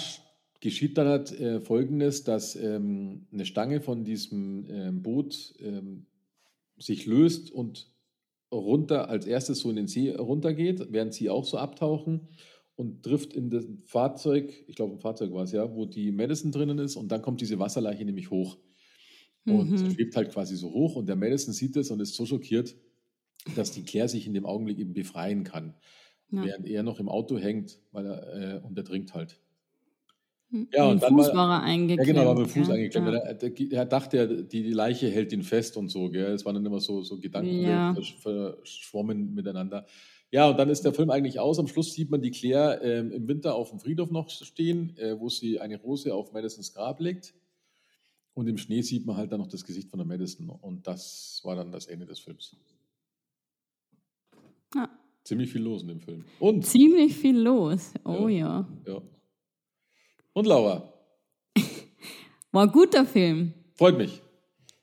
[0.59, 6.05] geschieht dann halt äh, Folgendes, dass ähm, eine Stange von diesem ähm, Boot ähm,
[6.77, 7.89] sich löst und
[8.51, 12.29] runter als erstes so in den See runtergeht, während sie auch so abtauchen
[12.81, 16.51] und trifft in das Fahrzeug, ich glaube ein Fahrzeug war es ja, wo die Madison
[16.51, 18.57] drinnen ist und dann kommt diese Wasserleiche nämlich hoch
[19.45, 19.91] und mhm.
[19.91, 22.75] schwebt halt quasi so hoch und der Madison sieht das und ist so schockiert,
[23.55, 25.75] dass die Claire sich in dem Augenblick eben befreien kann,
[26.31, 26.43] ja.
[26.43, 29.39] während er noch im Auto hängt, weil er äh, und er trinkt halt.
[30.73, 32.07] Ja, und, und dann Fuß war, er eingeklemmt.
[32.07, 33.07] Ja, genau, war mit dem Fuß ja, eingeklemmt.
[33.07, 33.19] Ja.
[33.19, 36.09] Er, er, dachte, die, die Leiche hält ihn fest und so.
[36.09, 36.33] Gell?
[36.33, 37.95] Es waren dann immer so, so Gedanken ja.
[37.95, 39.85] verschwommen miteinander.
[40.31, 41.59] Ja, und dann ist der Film eigentlich aus.
[41.59, 45.19] Am Schluss sieht man die Claire ähm, im Winter auf dem Friedhof noch stehen, äh,
[45.19, 47.33] wo sie eine Rose auf Madisons Grab legt.
[48.33, 50.49] Und im Schnee sieht man halt dann noch das Gesicht von der Madison.
[50.49, 52.55] Und das war dann das Ende des Films.
[54.73, 54.89] Ja.
[55.25, 56.23] Ziemlich viel los in dem Film.
[56.39, 57.91] Und Ziemlich viel los.
[58.05, 58.67] Oh ja.
[58.85, 58.93] ja.
[58.93, 59.01] ja.
[60.33, 60.93] Und Laura?
[62.53, 63.53] War ein guter Film.
[63.75, 64.21] Freut mich.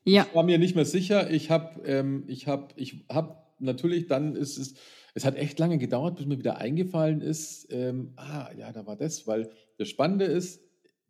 [0.04, 0.26] Ja.
[0.28, 1.30] Ich war mir nicht mehr sicher.
[1.30, 4.74] Ich habe, ähm, ich habe, ich habe natürlich dann ist es,
[5.18, 8.96] es hat echt lange gedauert, bis mir wieder eingefallen ist, ähm, ah, ja, da war
[8.96, 10.60] das, weil das Spannende ist,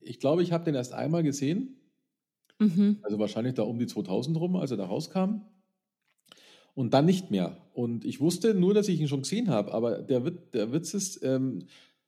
[0.01, 1.75] ich glaube, ich habe den erst einmal gesehen,
[2.59, 2.99] Mhm.
[3.03, 5.43] also wahrscheinlich da um die 2000 rum, als er da rauskam.
[6.75, 7.57] Und dann nicht mehr.
[7.75, 10.95] Und ich wusste nur, dass ich ihn schon gesehen habe, aber der, Wit- der Witz
[10.95, 11.67] ist, ähm,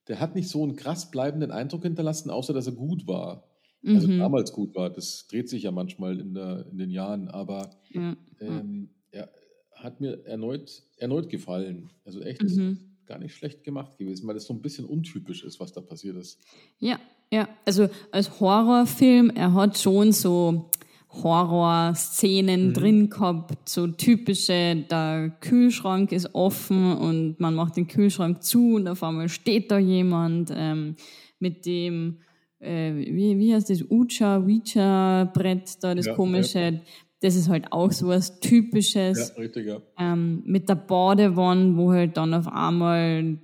[0.08, 3.44] der hat nicht so einen krass bleibenden Eindruck hinterlassen, außer dass er gut war.
[3.84, 4.18] Also Mhm.
[4.18, 4.90] damals gut war.
[4.90, 8.16] Das dreht sich ja manchmal in, der, in den Jahren, aber Ja.
[8.40, 9.30] ähm, er
[9.82, 11.90] hat mir erneut, erneut gefallen.
[12.04, 12.78] Also echt ist Mhm.
[13.06, 16.16] gar nicht schlecht gemacht gewesen, weil das so ein bisschen untypisch ist, was da passiert
[16.16, 16.38] ist.
[16.78, 16.98] Ja,
[17.32, 17.48] ja.
[17.64, 20.70] Also als Horrorfilm, er hat schon so
[21.12, 22.72] Horrorszenen Mhm.
[22.74, 28.86] drin gehabt, so typische, der Kühlschrank ist offen und man macht den Kühlschrank zu und
[28.88, 30.96] auf einmal steht da jemand ähm,
[31.40, 32.18] mit dem,
[32.60, 36.80] äh, wie, wie heißt das, Ucha, Ouija-Brett da, das Ja, komische.
[37.20, 39.78] Das ist halt auch so was Typisches Ja, richtig, ja.
[39.98, 43.38] ähm, mit der Badewanne, wo halt dann auf einmal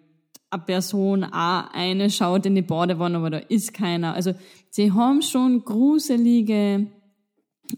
[0.50, 4.14] eine Person auch eine schaut in die Badewanne, aber da ist keiner.
[4.14, 4.32] Also
[4.70, 6.86] sie haben schon gruselige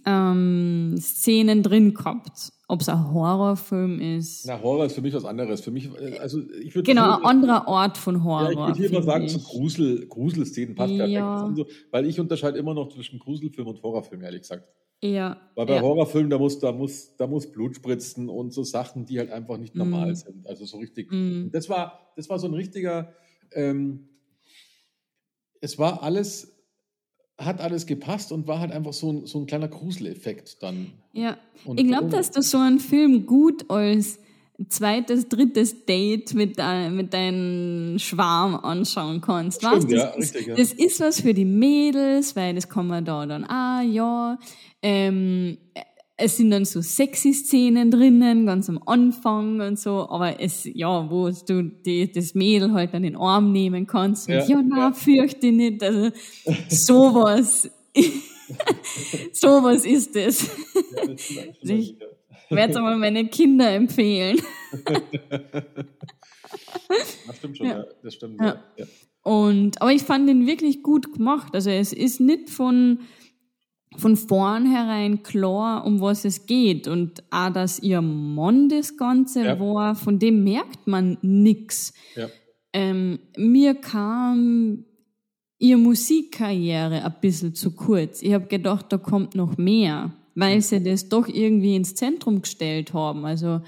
[0.07, 2.51] ähm, Szenen drin gehabt.
[2.71, 4.47] Ob es ein Horrorfilm ist.
[4.47, 5.63] Na, Horror ist für mich was anderes.
[5.63, 8.51] Für mich, äh, also ich würde genau, ein anderer Ort von Ja, Horror.
[8.51, 9.33] ich würde hier mal sagen, ich.
[9.33, 11.15] so Grusel, Gruselszenen passt perfekt.
[11.15, 11.37] Ja.
[11.37, 14.69] Das sind So, weil ich unterscheide immer noch zwischen Gruselfilm und Horrorfilm, ehrlich gesagt.
[15.03, 15.81] Ja, Weil bei ja.
[15.83, 19.57] Horrorfilmen, da muss, da, muss, da muss Blut spritzen und so Sachen, die halt einfach
[19.57, 20.45] nicht normal sind.
[20.47, 21.13] Also so richtig.
[21.13, 21.51] Mm.
[21.53, 23.15] Das, war, das war so ein richtiger,
[23.53, 24.09] ähm,
[25.61, 26.53] es war alles,
[27.39, 30.93] hat alles gepasst und war halt einfach so ein, so ein kleiner Gruseleffekt dann.
[31.13, 34.19] Ja, Und ich glaube, dass du so einen Film gut als
[34.69, 39.61] zweites, drittes Date mit, dein, mit deinem Schwarm anschauen kannst.
[39.61, 40.55] Stimmt, weißt, ja, das, ist, richtig, ja.
[40.57, 44.39] das ist was für die Mädels, weil das kann man da dann, ah ja,
[44.83, 45.59] ähm,
[46.21, 51.09] es sind dann so sexy Szenen drinnen, ganz am Anfang und so, aber es, ja,
[51.09, 54.77] wo du die, das Mädel halt an den Arm nehmen kannst und Ja, ja, na,
[54.79, 54.93] ja.
[54.93, 56.11] fürchte nicht, also
[56.69, 57.71] sowas,
[59.33, 60.43] sowas ist es.
[60.43, 61.29] Ja, das
[61.63, 62.07] das ja.
[62.57, 64.39] werde es einmal meine Kinder empfehlen.
[67.27, 67.79] Das stimmt schon, Ja.
[67.79, 67.85] ja.
[68.03, 68.41] das stimmt.
[68.41, 68.63] Ja.
[68.77, 68.87] Ja.
[69.23, 71.55] Und, aber ich fand den wirklich gut gemacht.
[71.55, 73.01] Also es ist nicht von,
[73.97, 76.89] von vornherein klar, um was es geht.
[76.89, 79.61] Und auch, dass ihr Mann das Ganze Ja.
[79.61, 81.93] war, von dem merkt man nix.
[82.17, 82.29] Ja.
[82.73, 84.85] Ähm, mir kam
[85.59, 88.23] ihre Musikkarriere ein bisschen zu kurz.
[88.23, 92.95] Ich habe gedacht, da kommt noch mehr, weil sie das doch irgendwie ins Zentrum gestellt
[92.95, 93.25] haben.
[93.25, 93.61] Also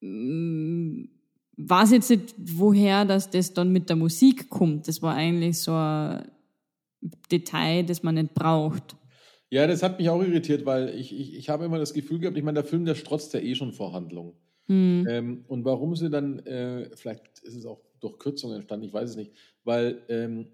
[0.00, 1.04] mm,
[1.58, 4.88] weiß jetzt nicht, woher das, das dann mit der Musik kommt.
[4.88, 6.26] Das war eigentlich so ein
[7.30, 8.96] Detail, das man nicht braucht.
[9.50, 12.38] Ja, das hat mich auch irritiert, weil ich, ich, ich habe immer das Gefühl gehabt,
[12.38, 14.34] ich meine, der Film, der strotzt ja eh schon vor Handlung.
[14.68, 15.06] Hm.
[15.06, 19.10] Ähm, und warum sie dann, äh, vielleicht ist es auch durch Kürzungen entstanden, ich weiß
[19.10, 19.32] es nicht,
[19.64, 20.46] weil ähm,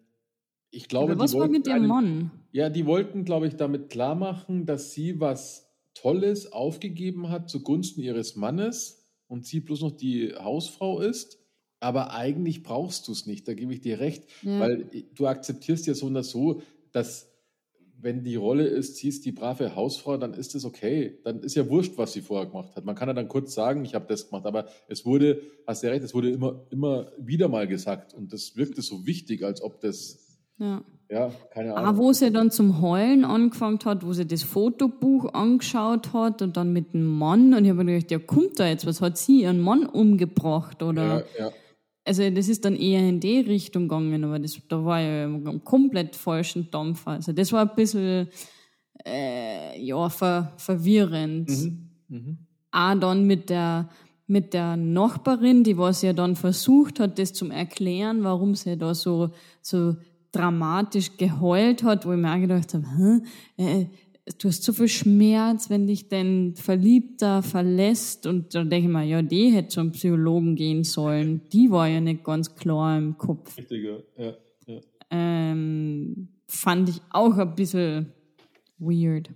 [0.76, 2.30] ich glaube, Aber was die war wollten mit ihrem einen- Mann?
[2.52, 8.00] Ja, die wollten, glaube ich, damit klar machen, dass sie was Tolles aufgegeben hat zugunsten
[8.02, 11.38] ihres Mannes und sie bloß noch die Hausfrau ist.
[11.80, 14.60] Aber eigentlich brauchst du es nicht, da gebe ich dir recht, Ja.
[14.60, 16.62] weil du akzeptierst ja so oder so,
[16.92, 17.28] dass
[17.98, 21.18] wenn die Rolle ist, sie ist die brave Hausfrau, dann ist es okay.
[21.24, 22.84] Dann ist ja wurscht, was sie vorher gemacht hat.
[22.84, 25.86] Man kann ja dann kurz sagen, ich habe das gemacht, aber es wurde, hast du
[25.86, 29.62] ja recht, es wurde immer, immer wieder mal gesagt und das wirkte so wichtig, als
[29.62, 30.25] ob das,
[30.58, 30.82] Ja.
[31.10, 31.96] ja, keine Auch Ahnung.
[31.98, 36.72] wo sie dann zum Heulen angefangen hat, wo sie das Fotobuch angeschaut hat und dann
[36.72, 39.42] mit dem Mann und ich habe mir gedacht, ja kommt da jetzt, was hat sie
[39.42, 41.52] ihren Mann umgebracht oder Ja, ja.
[42.04, 45.62] also das ist dann eher in die Richtung gegangen, aber das da war ja im
[45.64, 47.12] komplett falschen Dampfer.
[47.12, 48.28] Also das war ein bisschen
[49.04, 51.50] äh, ja ver, verwirrend.
[52.08, 52.38] Mhm.
[52.72, 53.88] Auch dann mit der
[54.28, 58.92] mit der Nachbarin, die was ja dann versucht hat, das zum erklären, warum sie da
[58.94, 59.30] so
[59.62, 59.94] so
[60.32, 62.86] dramatisch geheult hat, wo ich mir auch gedacht habe,
[63.56, 63.80] Hä?
[63.80, 63.86] Äh,
[64.38, 68.26] du hast so viel Schmerz, wenn dich dein Verliebter verlässt.
[68.26, 71.42] Und da denke ich mir, ja, die hätte zum Psychologen gehen sollen.
[71.52, 73.56] Die war ja nicht ganz klar im Kopf.
[73.56, 74.34] Richtiger, ja.
[74.66, 74.80] ja.
[75.10, 78.12] Ähm, fand ich auch ein bisschen
[78.78, 79.30] weird.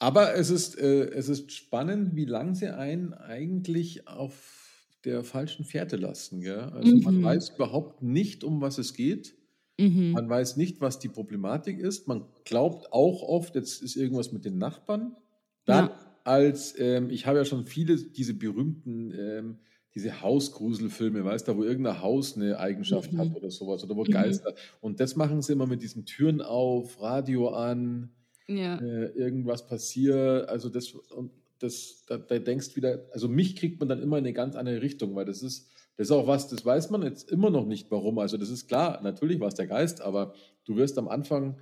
[0.00, 4.60] Aber es ist, äh, es ist spannend, wie lange sie einen eigentlich auf
[5.04, 6.40] der falschen Fährte lassen.
[6.40, 6.58] Gell?
[6.58, 7.22] Also man Mhm.
[7.22, 9.34] weiß überhaupt nicht, um was es geht.
[9.78, 10.12] Mhm.
[10.12, 12.06] Man weiß nicht, was die Problematik ist.
[12.08, 15.16] Man glaubt auch oft, jetzt ist irgendwas mit den Nachbarn.
[15.64, 15.96] Dann Ja.
[16.24, 19.58] als, ähm, ich habe ja schon viele diese berühmten, ähm,
[19.94, 23.18] diese Hausgruselfilme, weißt du, wo irgendein Haus eine Eigenschaft Mhm.
[23.18, 24.10] hat oder sowas oder wo Mhm.
[24.10, 24.54] Geister.
[24.80, 28.10] Und das machen sie immer mit diesen Türen auf, Radio an.
[28.46, 28.82] Ja.
[28.82, 30.48] äh, irgendwas passiert.
[30.48, 34.24] Also das, und das, da, da denkst wieder, also mich kriegt man dann immer in
[34.24, 37.30] eine ganz andere Richtung, weil das ist, das ist auch was, das weiß man jetzt
[37.30, 38.18] immer noch nicht, warum.
[38.18, 41.60] Also das ist klar, natürlich war es der Geist, aber du wirst am Anfang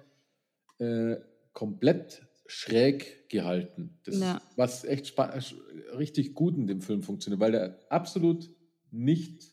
[0.79, 1.17] äh,
[1.53, 3.99] komplett schräg gehalten.
[4.05, 4.37] Das Ja.
[4.37, 5.39] ist, was echt spa-
[5.97, 8.51] richtig gut in dem Film funktioniert, weil der absolut
[8.91, 9.53] nicht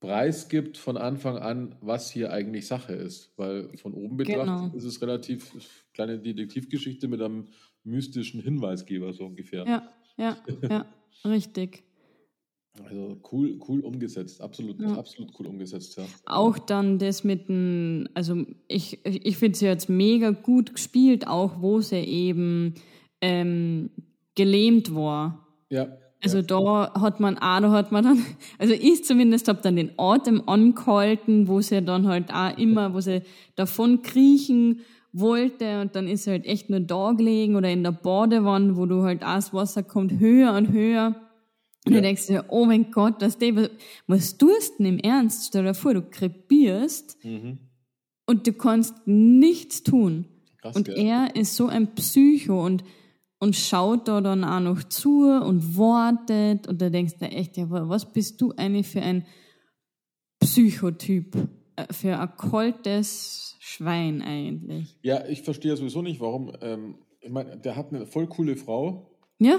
[0.00, 3.32] preisgibt von Anfang an, was hier eigentlich Sache ist.
[3.36, 4.76] Weil von oben betrachtet Genau.
[4.76, 5.52] ist es relativ
[5.94, 7.46] kleine Detektivgeschichte mit einem
[7.84, 9.64] mystischen Hinweisgeber, so ungefähr.
[9.66, 10.36] Ja, ja,
[10.68, 10.86] ja,
[11.24, 11.84] richtig.
[12.82, 14.94] Also cool, cool umgesetzt, absolut, Ja.
[14.96, 16.04] absolut cool umgesetzt, ja.
[16.24, 21.60] Auch dann das mit dem, also ich, ich finde sie jetzt mega gut gespielt, auch
[21.60, 22.74] wo sie eben
[23.20, 23.90] ähm,
[24.34, 25.46] gelähmt war.
[25.68, 25.88] Ja,
[26.24, 28.24] Also da hat man auch, da hat man dann,
[28.58, 33.00] also ich zumindest habe dann den Atem angehalten, wo sie dann halt auch immer, wo
[33.00, 33.20] sie
[33.54, 34.80] davon kriechen
[35.12, 38.86] wollte und dann ist sie halt echt nur da gelegen oder in der Badewanne, wo
[38.86, 41.14] du halt auch das Wasser kommt höher und höher.
[41.84, 41.98] Und Ja.
[41.98, 43.70] du denkst dir, oh mein Gott, was, die, was,
[44.06, 45.46] was tust du denn im Ernst?
[45.48, 47.58] Stell dir vor, du krepierst mhm.
[48.26, 50.26] und du kannst nichts tun.
[50.60, 50.96] krass, Und gell?
[50.98, 52.84] er ist so ein Psycho und,
[53.40, 56.68] und schaut da dann auch noch zu und wartet.
[56.68, 59.26] Und da denkst du echt, ja, was bist du eigentlich für ein
[60.40, 61.36] Psychotyp?
[61.76, 64.98] Äh, Für ein kaltes Schwein eigentlich.
[65.02, 66.52] Ja, ich verstehe sowieso nicht, warum.
[66.60, 69.58] Ähm, ich meine, der hat eine voll coole Frau, Ja,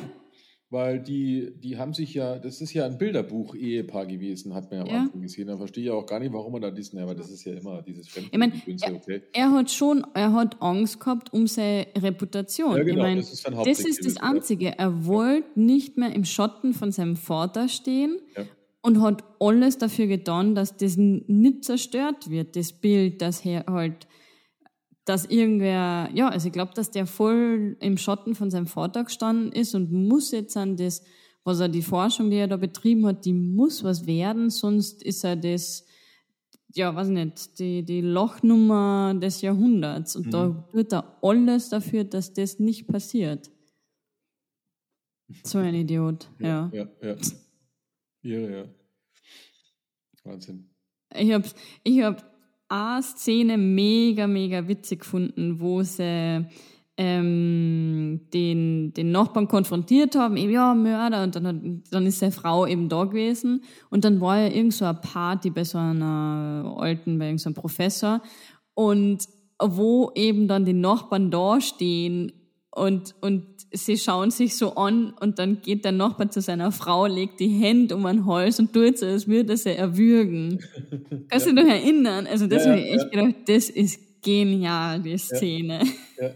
[0.73, 4.85] weil die, die haben sich ja, das ist ja ein Bilderbuch-Ehepaar gewesen, hat man ja
[4.85, 5.01] am Ja.
[5.03, 5.47] Anfang gesehen.
[5.47, 7.81] Da verstehe ich auch gar nicht, warum man da diesen, aber das ist ja immer
[7.83, 9.21] dieses Ich mein, Fremdgedönse, okay.
[9.31, 12.75] er hat schon, er hat Angst gehabt um seine Reputation.
[12.75, 14.23] Ja, genau, ich mein, das ist das ist das ja.
[14.23, 14.77] Einzige.
[14.77, 18.19] Er wollte nicht mehr im Schatten von seinem Vater stehen.
[18.35, 18.43] Ja.
[18.81, 24.07] und hat alles dafür getan, dass das nicht zerstört wird, das Bild, dass er halt,
[25.05, 29.51] dass irgendwer, ja, also ich glaube, dass der voll im Schatten von seinem Vater gestanden
[29.51, 31.03] ist und muss jetzt an das,
[31.43, 35.25] was er die Forschung, die er da betrieben hat, die muss was werden, sonst ist
[35.25, 35.85] er das,
[36.73, 42.33] ja, weiß nicht, die, die Lochnummer des Jahrhunderts und da tut er alles dafür, dass
[42.33, 43.51] das nicht passiert.
[45.43, 46.69] So ein Idiot, ja.
[46.73, 47.15] Ja, ja.
[48.21, 48.65] Ihre, ja.
[50.23, 50.69] Wahnsinn.
[51.15, 51.45] Ich habe
[51.83, 52.32] ich hab
[52.73, 56.45] eine Szene mega, mega witzig gefunden, wo sie
[56.97, 62.65] ähm, den, den Nachbarn konfrontiert haben, eben, ja, Mörder, und dann, dann ist seine Frau
[62.65, 63.63] eben da gewesen.
[63.89, 68.21] Und dann war ja irgend so eine Party bei so einer alten, bei irgendeinem Professor.
[68.73, 69.27] Und
[69.61, 72.31] wo eben dann die Nachbarn da stehen
[72.71, 77.07] und, und sie schauen sich so an und dann geht der Nachbar zu seiner Frau,
[77.07, 80.63] legt die Hände um den Hals und tut so, als würde er sie erwürgen.
[81.29, 82.27] Kannst du dich noch erinnern?
[82.27, 85.81] Also das Ja, habe ich echt gedacht, das ist genial, die Szene.
[86.19, 86.29] Ja,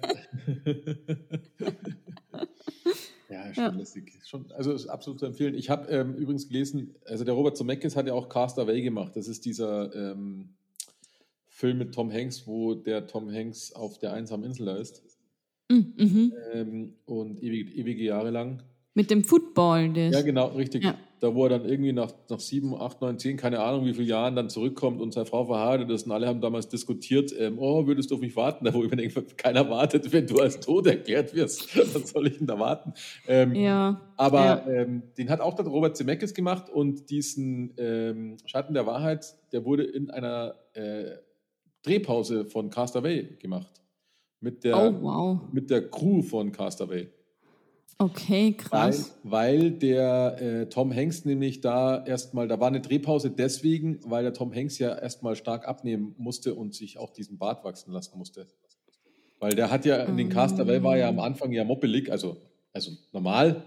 [3.53, 3.69] schon Ja.
[3.69, 4.13] lässig.
[4.25, 5.55] Schon, also ist absolut zu empfehlen.
[5.55, 9.13] Ich habe ähm, übrigens gelesen, also der Robert Zemeckis hat ja auch Castaway gemacht.
[9.15, 10.49] Das ist dieser ähm,
[11.47, 15.03] Film mit Tom Hanks, wo der Tom Hanks auf der einsamen Insel da ist
[15.69, 16.33] Mhm, mhm.
[16.53, 18.63] ähm, und ewig, ewige Jahre lang.
[18.93, 20.13] Mit dem Football, das.
[20.15, 20.83] Ja, genau, richtig.
[20.83, 20.95] Ja.
[21.19, 24.07] Da, wo er dann irgendwie nach, nach sieben, acht, neun, zehn, keine Ahnung, wie viele
[24.07, 27.85] Jahren dann zurückkommt und seine Frau verheiratet ist und alle haben damals diskutiert, ähm, oh,
[27.87, 28.65] würdest du auf mich warten?
[28.65, 31.75] Da wo ich mir denke, keiner wartet, wenn du als tot erklärt wirst.
[31.95, 32.93] Was soll ich denn da warten?
[33.27, 34.67] Ähm, Ja, aber Ja.
[34.67, 39.65] ähm, den hat auch dann Robert Zemeckis gemacht und diesen ähm, Schatten der Wahrheit, der
[39.65, 41.17] wurde in einer äh,
[41.83, 43.71] Drehpause von Castaway gemacht.
[44.39, 45.39] Mit der, oh wow.
[45.51, 47.07] mit der Crew von Castaway.
[47.99, 49.17] Okay, Weil, krass.
[49.23, 54.33] weil der äh, Tom Hanks nämlich da erstmal, da war eine Drehpause deswegen, weil der
[54.33, 58.45] Tom Hanks ja erstmal stark abnehmen musste und sich auch diesen Bart wachsen lassen musste.
[59.39, 62.37] Weil der hat ja, in den Castaway war ja am Anfang ja moppelig, also,
[62.73, 63.63] also normal,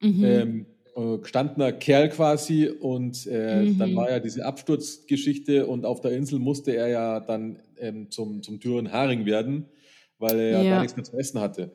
[0.00, 0.24] Mhm.
[0.24, 3.78] ähm, äh, gestandener Kerl quasi und äh, Mhm.
[3.78, 8.42] dann war ja diese Absturzgeschichte und auf der Insel musste er ja dann ähm, zum,
[8.42, 9.66] zum Türen Haring werden,
[10.22, 10.70] weil er ja, Ja.
[10.76, 11.72] gar nichts mehr zu essen hatte.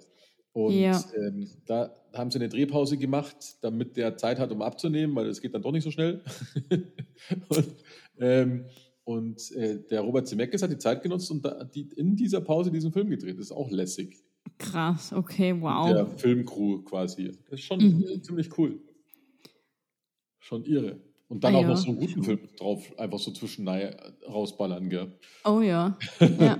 [0.53, 0.99] Und Ja.
[1.15, 5.39] ähm, da haben sie eine Drehpause gemacht, damit der Zeit hat, um abzunehmen, weil das
[5.41, 6.23] geht dann doch nicht so schnell.
[7.49, 7.75] und
[8.19, 8.65] ähm,
[9.03, 12.71] und äh, der Robert Zemeckis hat die Zeit genutzt und da, die, in dieser Pause
[12.71, 13.35] diesen Film gedreht.
[13.37, 14.17] Das ist auch lässig.
[14.57, 15.87] Krass, okay, wow.
[15.93, 17.31] Der Filmcrew quasi.
[17.49, 18.23] Das ist schon Mhm.
[18.23, 18.79] ziemlich cool.
[20.39, 20.99] Schon irre.
[21.29, 21.67] Und dann Ah auch ja.
[21.69, 25.11] noch so einen guten Film drauf, einfach so zwischen rausballern, gell?
[25.45, 25.97] Oh ja.
[26.39, 26.59] Ja,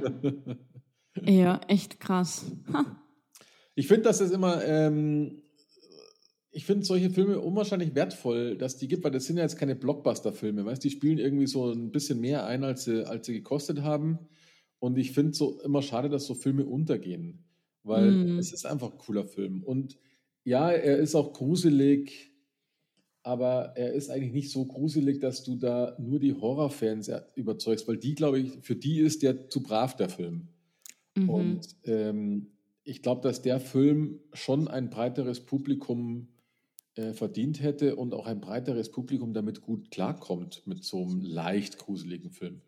[1.26, 2.46] ja echt krass.
[2.74, 2.86] Ha.
[3.76, 5.44] Ich finde, dass das immer, ähm,
[6.50, 9.76] ich finde solche Filme unwahrscheinlich wertvoll, dass die gibt, weil das sind ja jetzt keine
[9.76, 13.84] Blockbuster-Filme, weißt die spielen irgendwie so ein bisschen mehr ein, als sie, als sie gekostet
[13.84, 14.18] haben.
[14.80, 17.46] Und ich finde es so immer schade, dass so Filme untergehen.
[17.84, 18.40] weil mm.
[18.40, 19.64] es ist einfach ein cooler Film.
[19.64, 19.98] Und
[20.44, 22.32] ja, er ist auch gruselig,
[23.24, 27.98] aber er ist eigentlich nicht so gruselig, dass du da nur die Horrorfans überzeugst, weil
[27.98, 30.48] die, glaube ich, für die ist der zu brav, der Film.
[31.18, 31.30] Mhm.
[31.30, 32.48] Und ähm,
[32.84, 36.30] ich glaube, dass der Film schon ein breiteres Publikum
[36.96, 41.78] äh, verdient hätte und auch ein breiteres Publikum damit gut klarkommt mit so einem leicht
[41.78, 42.62] gruseligen Film.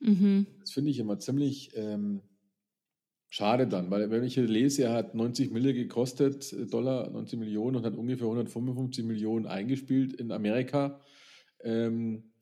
[0.00, 0.46] Mhm.
[0.60, 2.22] Das finde ich immer ziemlich ähm,
[3.28, 7.38] schade dann, weil wenn ich hier lese, er hat 90 Mille gekostet, äh, Dollar, 90
[7.38, 11.00] Millionen und hat ungefähr 155 Millionen eingespielt in Amerika,
[11.62, 12.32] ähm,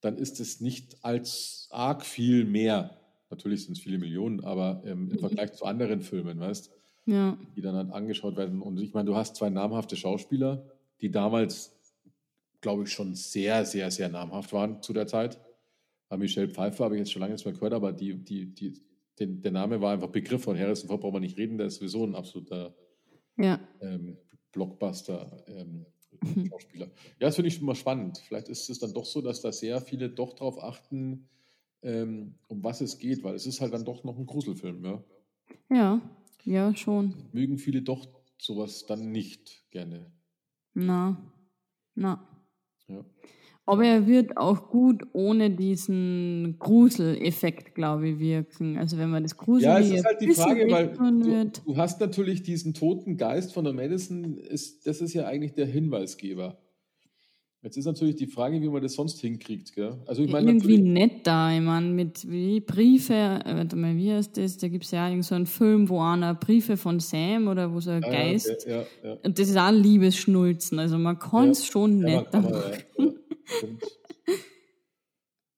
[0.00, 3.00] dann ist es nicht als arg viel mehr.
[3.30, 5.18] Natürlich sind es viele Millionen, aber ähm, im mhm.
[5.18, 6.70] Vergleich zu anderen Filmen, weißt
[7.06, 7.36] ja.
[7.56, 8.62] die dann halt angeschaut werden.
[8.62, 10.64] Und ich meine, du hast zwei namhafte Schauspieler,
[11.00, 11.76] die damals,
[12.60, 15.40] glaube ich, schon sehr, sehr, sehr namhaft waren zu der Zeit.
[16.16, 18.80] Michelle Pfeiffer habe ich jetzt schon lange nicht mehr gehört, aber die, die, die,
[19.18, 21.76] den, der Name war einfach Begriff von Harrison Ford, braucht man nicht reden, der ist
[21.76, 22.74] sowieso ein absoluter
[23.36, 23.58] ja.
[23.80, 24.16] ähm,
[24.52, 26.86] Blockbuster-Schauspieler.
[26.86, 28.18] Ähm, ja, das finde ich immer spannend.
[28.18, 31.28] Vielleicht ist es dann doch so, dass da sehr viele doch darauf achten,
[31.82, 35.04] ähm, um was es geht, weil es ist halt dann doch noch ein Gruselfilm, ja.
[35.70, 36.00] Ja,
[36.44, 37.14] ja, schon.
[37.32, 38.06] Mögen viele doch
[38.38, 40.10] sowas dann nicht gerne.
[40.74, 41.16] Na,
[41.94, 42.26] na.
[42.88, 43.04] Ja.
[43.68, 48.78] Aber er wird auch gut ohne diesen Gruseleffekt, glaube ich, wirken.
[48.78, 52.00] Also wenn man das Grusel Ja, es ist halt die Frage, weil du, du, hast
[52.00, 56.58] natürlich diesen toten Geist von der Madison, ist, das ist ja eigentlich der Hinweisgeber.
[57.66, 59.74] Jetzt ist natürlich die Frage, wie man das sonst hinkriegt.
[59.74, 59.98] Gell?
[60.06, 64.12] Also ich meine, Irgendwie nett da, ich meine, mit wie Briefe, äh, warte mal, wie
[64.12, 64.56] heißt das?
[64.58, 67.90] Da gibt es ja so einen Film, wo einer Briefe von Sam oder wo so
[67.90, 68.68] ein ah, Geist.
[68.68, 69.16] Ja, ja, ja.
[69.20, 70.78] Und das ist auch Liebesschnulzen.
[70.78, 72.44] Also man kann es schon nett man,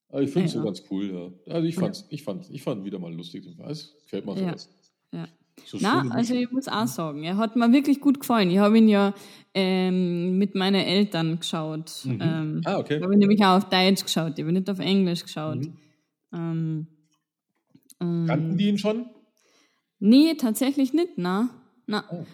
[0.09, 1.53] Aber ich finde es so ganz cool, ja.
[1.53, 3.45] Also ich fand's, ich fand, ich fand wieder mal lustig.
[3.69, 4.71] Es gefällt mir sowas.
[5.13, 5.29] Ja.
[5.65, 8.51] So Na, also ich muss auch sagen, er hat mir wirklich gut gefallen.
[8.51, 9.15] Ich habe ihn ja
[9.55, 11.93] ähm, mit meinen Eltern geschaut.
[12.05, 12.19] Mhm.
[12.21, 13.01] Ähm, ah, okay.
[13.03, 15.67] habe ihn nämlich auch auf Deutsch geschaut, ich habe nicht auf Englisch geschaut.
[16.33, 16.87] Mhm.
[18.01, 19.07] Ähm, Kannten die ihn schon?
[19.99, 21.51] Nee, tatsächlich nicht, na.
[21.87, 22.05] na.
[22.11, 22.25] Oh.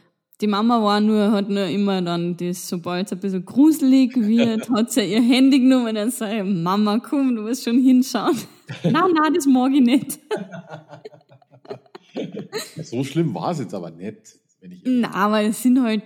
[0.41, 4.69] Die Mama war nur, hat nur immer dann das, sobald es ein bisschen gruselig wird,
[4.69, 8.37] hat sie ihr Handy genommen und dann sagt, Mama, komm, du musst schon hinschauen.
[8.83, 10.19] nein, nein, das mag ich nicht.
[12.83, 14.39] so schlimm war es jetzt aber nicht.
[14.61, 16.03] Wenn ich Na, aber es sind halt,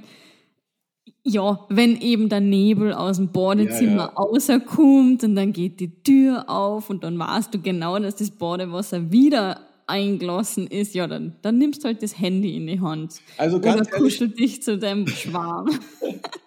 [1.23, 4.13] ja, wenn eben der Nebel aus dem Badezimmer ja, ja.
[4.15, 9.13] rauskommt und dann geht die Tür auf und dann weißt du genau, dass das Badewasser
[9.13, 13.21] wieder eingelassen ist, ja, dann, dann nimmst du halt das Handy in die Hand.
[13.37, 15.71] Also ganz Oder ehrlich, kuschel dich zu deinem Schwarm.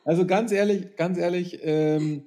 [0.06, 2.24] Also ganz ehrlich, ganz ehrlich, ähm,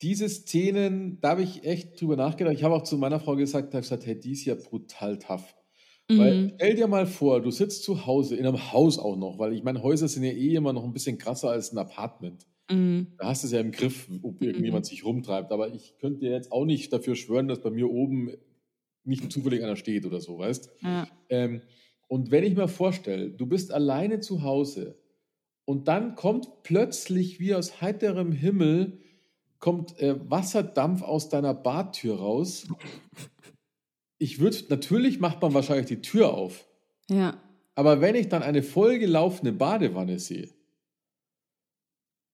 [0.00, 2.54] diese Szenen, da habe ich echt drüber nachgedacht.
[2.54, 5.54] Ich habe auch zu meiner Frau gesagt, ich gesagt, hey, die ist ja brutal tough.
[6.10, 6.18] Mhm.
[6.18, 9.52] Weil stell dir mal vor, du sitzt zu Hause, in einem Haus auch noch, weil
[9.52, 12.46] ich meine, Häuser sind ja eh immer noch ein bisschen krasser als ein Apartment.
[12.70, 13.08] Mhm.
[13.18, 14.88] Da hast du es ja im Griff, ob irgendjemand mhm.
[14.88, 15.52] sich rumtreibt.
[15.52, 18.32] Aber ich könnte dir jetzt auch nicht dafür schwören, dass bei mir oben
[19.04, 20.70] nicht zufällig einer steht oder so, weißt?
[20.80, 21.08] Ja.
[21.28, 21.62] Ähm,
[22.08, 24.98] und wenn ich mir vorstelle, du bist alleine zu Hause
[25.64, 28.98] und dann kommt plötzlich wie aus heiterem Himmel
[29.58, 32.66] kommt äh, Wasserdampf aus deiner Badtür raus
[34.22, 36.64] ich würde, natürlich macht man wahrscheinlich die Tür auf.
[37.10, 37.36] Ja.
[37.74, 40.48] Aber wenn ich dann eine vollgelaufene Badewanne sehe,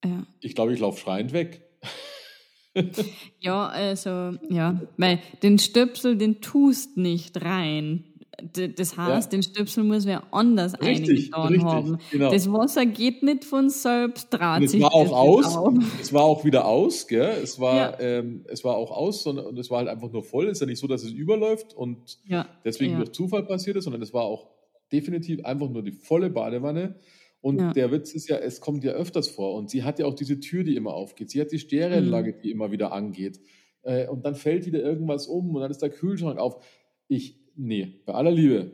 [0.04, 0.26] ja.
[0.40, 1.62] ich glaube, ich laufe schreiend weg.
[3.40, 8.04] ja, also, ja, weil den Stöpsel, den tust nicht rein.
[8.76, 9.36] Das heißt, ja.
[9.36, 11.98] den Stöpsel muss wer anders eingetan haben.
[12.12, 12.30] Genau.
[12.30, 15.56] Das Wasser geht nicht von selbst, draht es war auch aus.
[15.56, 15.74] Auf.
[16.00, 17.36] Es war auch wieder aus, gell?
[17.42, 18.00] Es war, ja.
[18.00, 20.46] ähm, es war auch aus, sondern und es war halt einfach nur voll.
[20.46, 22.46] Es ist ja nicht so, dass es überläuft und ja.
[22.64, 24.48] deswegen durch Zufall passiert ist, sondern es war auch
[24.92, 26.94] definitiv einfach nur die volle Badewanne.
[27.40, 29.54] Und der Witz ist ja, es kommt ja öfters vor.
[29.54, 31.30] Und sie hat ja auch diese Tür, die immer aufgeht.
[31.30, 32.40] Sie hat die Stereoanlage, mhm.
[32.42, 33.40] die immer wieder angeht.
[33.82, 36.64] Äh, und dann fällt wieder irgendwas um und dann ist der Kühlschrank auf.
[37.06, 38.70] Ich, nee, bei aller Liebe.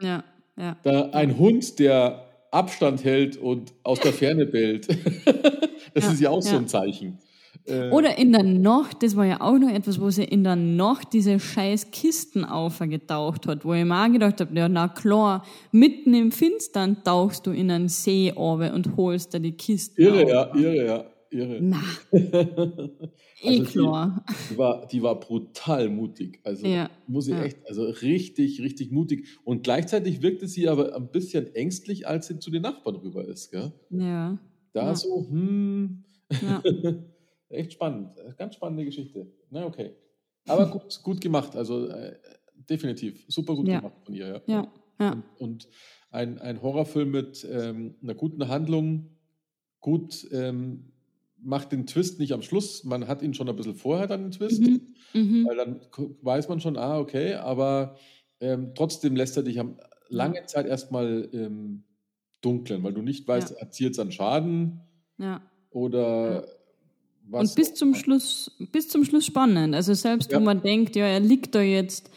[0.00, 0.24] Ja,
[0.56, 0.76] ja.
[0.82, 4.88] Da ein Hund, der Abstand hält und aus der Ferne bellt.
[5.94, 6.50] das ja, ist ja auch ja.
[6.50, 7.18] so ein Zeichen.
[7.66, 10.56] Äh, Oder in der Nacht, das war ja auch noch etwas, wo sie in der
[10.56, 15.44] Nacht diese scheiß Kisten aufgetaucht hat, wo ich mir auch gedacht habe, ja, na klar,
[15.70, 20.24] mitten im Finstern tauchst du in einen See runter und holst da die Kisten Irre,
[20.24, 20.30] auf.
[20.30, 21.60] ja, irre, ja irre.
[21.60, 21.82] Na.
[23.44, 24.24] also klar.
[24.28, 26.40] Die, die, war, die war brutal mutig.
[26.44, 26.90] Also ja.
[27.06, 27.44] muss ich ja.
[27.44, 29.26] echt, also richtig, richtig mutig.
[29.44, 33.50] Und gleichzeitig wirkte sie aber ein bisschen ängstlich, als sie zu den Nachbarn rüber ist.
[33.50, 33.72] Gell?
[33.90, 34.38] Ja.
[34.72, 34.94] Da ja.
[34.94, 36.04] so, hm.
[37.48, 38.16] Echt spannend.
[38.38, 39.26] Ganz spannende Geschichte.
[39.50, 39.90] Na, okay.
[40.46, 41.56] Aber gut, gut gemacht.
[41.56, 42.16] Also äh,
[42.68, 43.24] definitiv.
[43.28, 44.42] Super gut gemacht von ihr, ja.
[44.46, 45.12] Ja, Ja.
[45.12, 45.68] Und, und
[46.10, 49.10] ein, ein Horrorfilm mit ähm, einer guten Handlung,
[49.80, 50.92] gut, ähm,
[51.42, 52.84] macht den Twist nicht am Schluss.
[52.84, 54.94] Man hat ihn schon ein bisschen vorher dann den Twist, Mhm.
[55.14, 55.46] Mhm.
[55.48, 55.80] weil dann
[56.22, 57.96] weiß man schon, ah, okay, aber
[58.40, 59.78] ähm, trotzdem lässt er dich am
[60.08, 61.84] lange Zeit erstmal ähm,
[62.40, 64.80] dunklen, weil du nicht weißt, hat sie jetzt einen Schaden
[65.18, 65.40] Ja.
[65.70, 66.46] oder
[67.28, 67.50] was.
[67.50, 69.74] Und bis zum Schluss, bis zum Schluss spannend.
[69.74, 70.38] Also selbst Ja.
[70.40, 72.10] wo man denkt, ja, er liegt da jetzt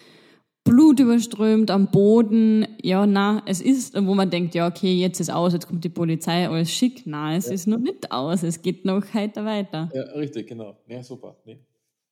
[0.63, 5.53] blutüberströmt am Boden, ja, na, es ist, wo man denkt, ja, okay, jetzt ist aus,
[5.53, 7.03] jetzt kommt die Polizei, alles schick.
[7.05, 9.89] Na, es ist noch nicht aus, es geht noch heiter weiter.
[9.93, 10.77] Ja, richtig, genau.
[10.87, 11.37] Ja, super.
[11.45, 11.59] Nee.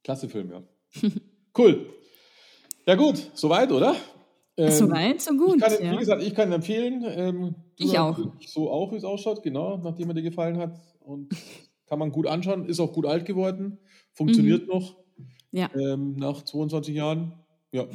[0.03, 0.63] Klasse Film, ja.
[1.57, 1.85] cool.
[2.85, 3.95] Ja, gut, soweit, oder?
[4.57, 5.55] Ähm, Soweit, so gut.
[5.55, 5.91] Ich kann, ja.
[5.93, 7.05] Wie gesagt, ich kann ihn empfehlen.
[7.07, 8.19] Ähm, Ich auch.
[8.45, 10.77] So auch, wie es ausschaut, genau, nachdem er dir gefallen hat.
[10.99, 11.29] Und
[11.87, 13.79] kann man gut anschauen, ist auch gut alt geworden,
[14.11, 15.25] funktioniert noch Mhm.
[15.57, 15.69] ja.
[15.75, 17.33] ähm, nach 22 Jahren.
[17.71, 17.85] Ja,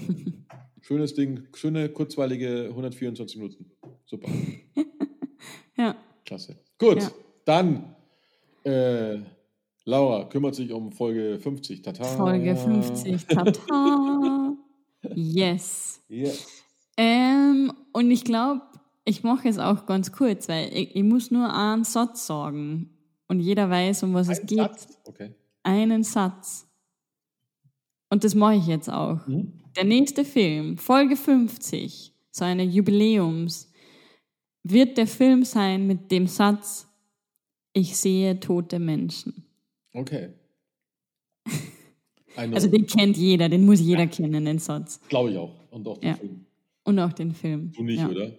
[0.81, 3.71] schönes Ding, schöne, kurzweilige 124 Minuten.
[4.07, 4.29] Super,
[5.77, 5.95] ja.
[6.25, 6.57] klasse.
[6.79, 7.11] Gut, Ja.
[7.45, 7.95] dann
[8.65, 9.19] äh,
[9.85, 11.83] Laura kümmert sich um Folge 50.
[11.83, 12.05] Tata.
[12.05, 13.27] Folge 50.
[13.27, 14.53] Tata.
[15.15, 16.01] Yes.
[16.09, 16.49] Yes.
[16.97, 18.63] Ähm, und ich glaube,
[19.05, 22.91] ich mache es auch ganz kurz, weil ich, ich muss nur einen Satz sagen.
[23.29, 24.59] Und jeder weiß, um was es Ein geht.
[24.59, 24.99] Satz.
[25.05, 25.35] Okay.
[25.63, 26.67] Einen Satz.
[28.11, 29.25] Und das mache ich jetzt auch.
[29.29, 29.53] Mhm.
[29.77, 33.71] Der nächste Film, Folge 50, so eine Jubiläums,
[34.63, 36.89] wird der Film sein mit dem Satz,
[37.73, 39.45] ich sehe tote Menschen.
[39.93, 40.31] Okay.
[42.39, 45.01] Also den kennt jeder, den muss jeder kennen, den Satz.
[45.09, 45.55] Glaube ich auch.
[45.71, 46.15] Und auch den Ja.
[46.17, 46.45] Film.
[46.85, 47.73] Und auch den Film.
[47.75, 48.11] Du nicht, ja.
[48.11, 48.33] oder?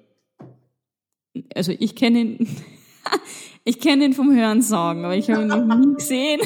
[1.56, 2.48] Also ich kenne ihn,
[3.64, 6.42] ich kenne ihn vom Hören sagen, aber ich habe ihn noch nie gesehen.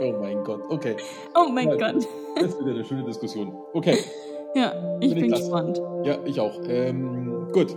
[0.00, 0.62] Oh mein Gott.
[0.68, 0.96] Okay.
[1.36, 1.76] Oh mein Ja.
[1.92, 2.08] Gott.
[2.36, 3.52] Das ist wieder eine schöne Diskussion.
[3.72, 3.98] Okay.
[4.56, 5.82] Ja, ich bin gespannt.
[6.04, 6.60] Ja, ich auch.
[6.68, 7.76] Ähm, gut.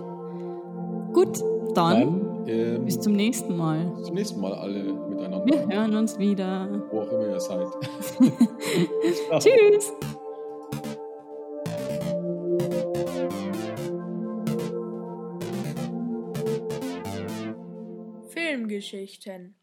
[1.12, 1.42] Gut,
[1.74, 3.92] dann, Dann ähm, bis zum nächsten Mal.
[4.04, 5.44] zum nächsten Mal alle miteinander.
[5.44, 6.70] Wir hören uns wieder.
[6.92, 7.66] Wo auch immer ihr seid.
[9.40, 9.92] Tschüss.
[18.28, 19.56] Filmgeschichten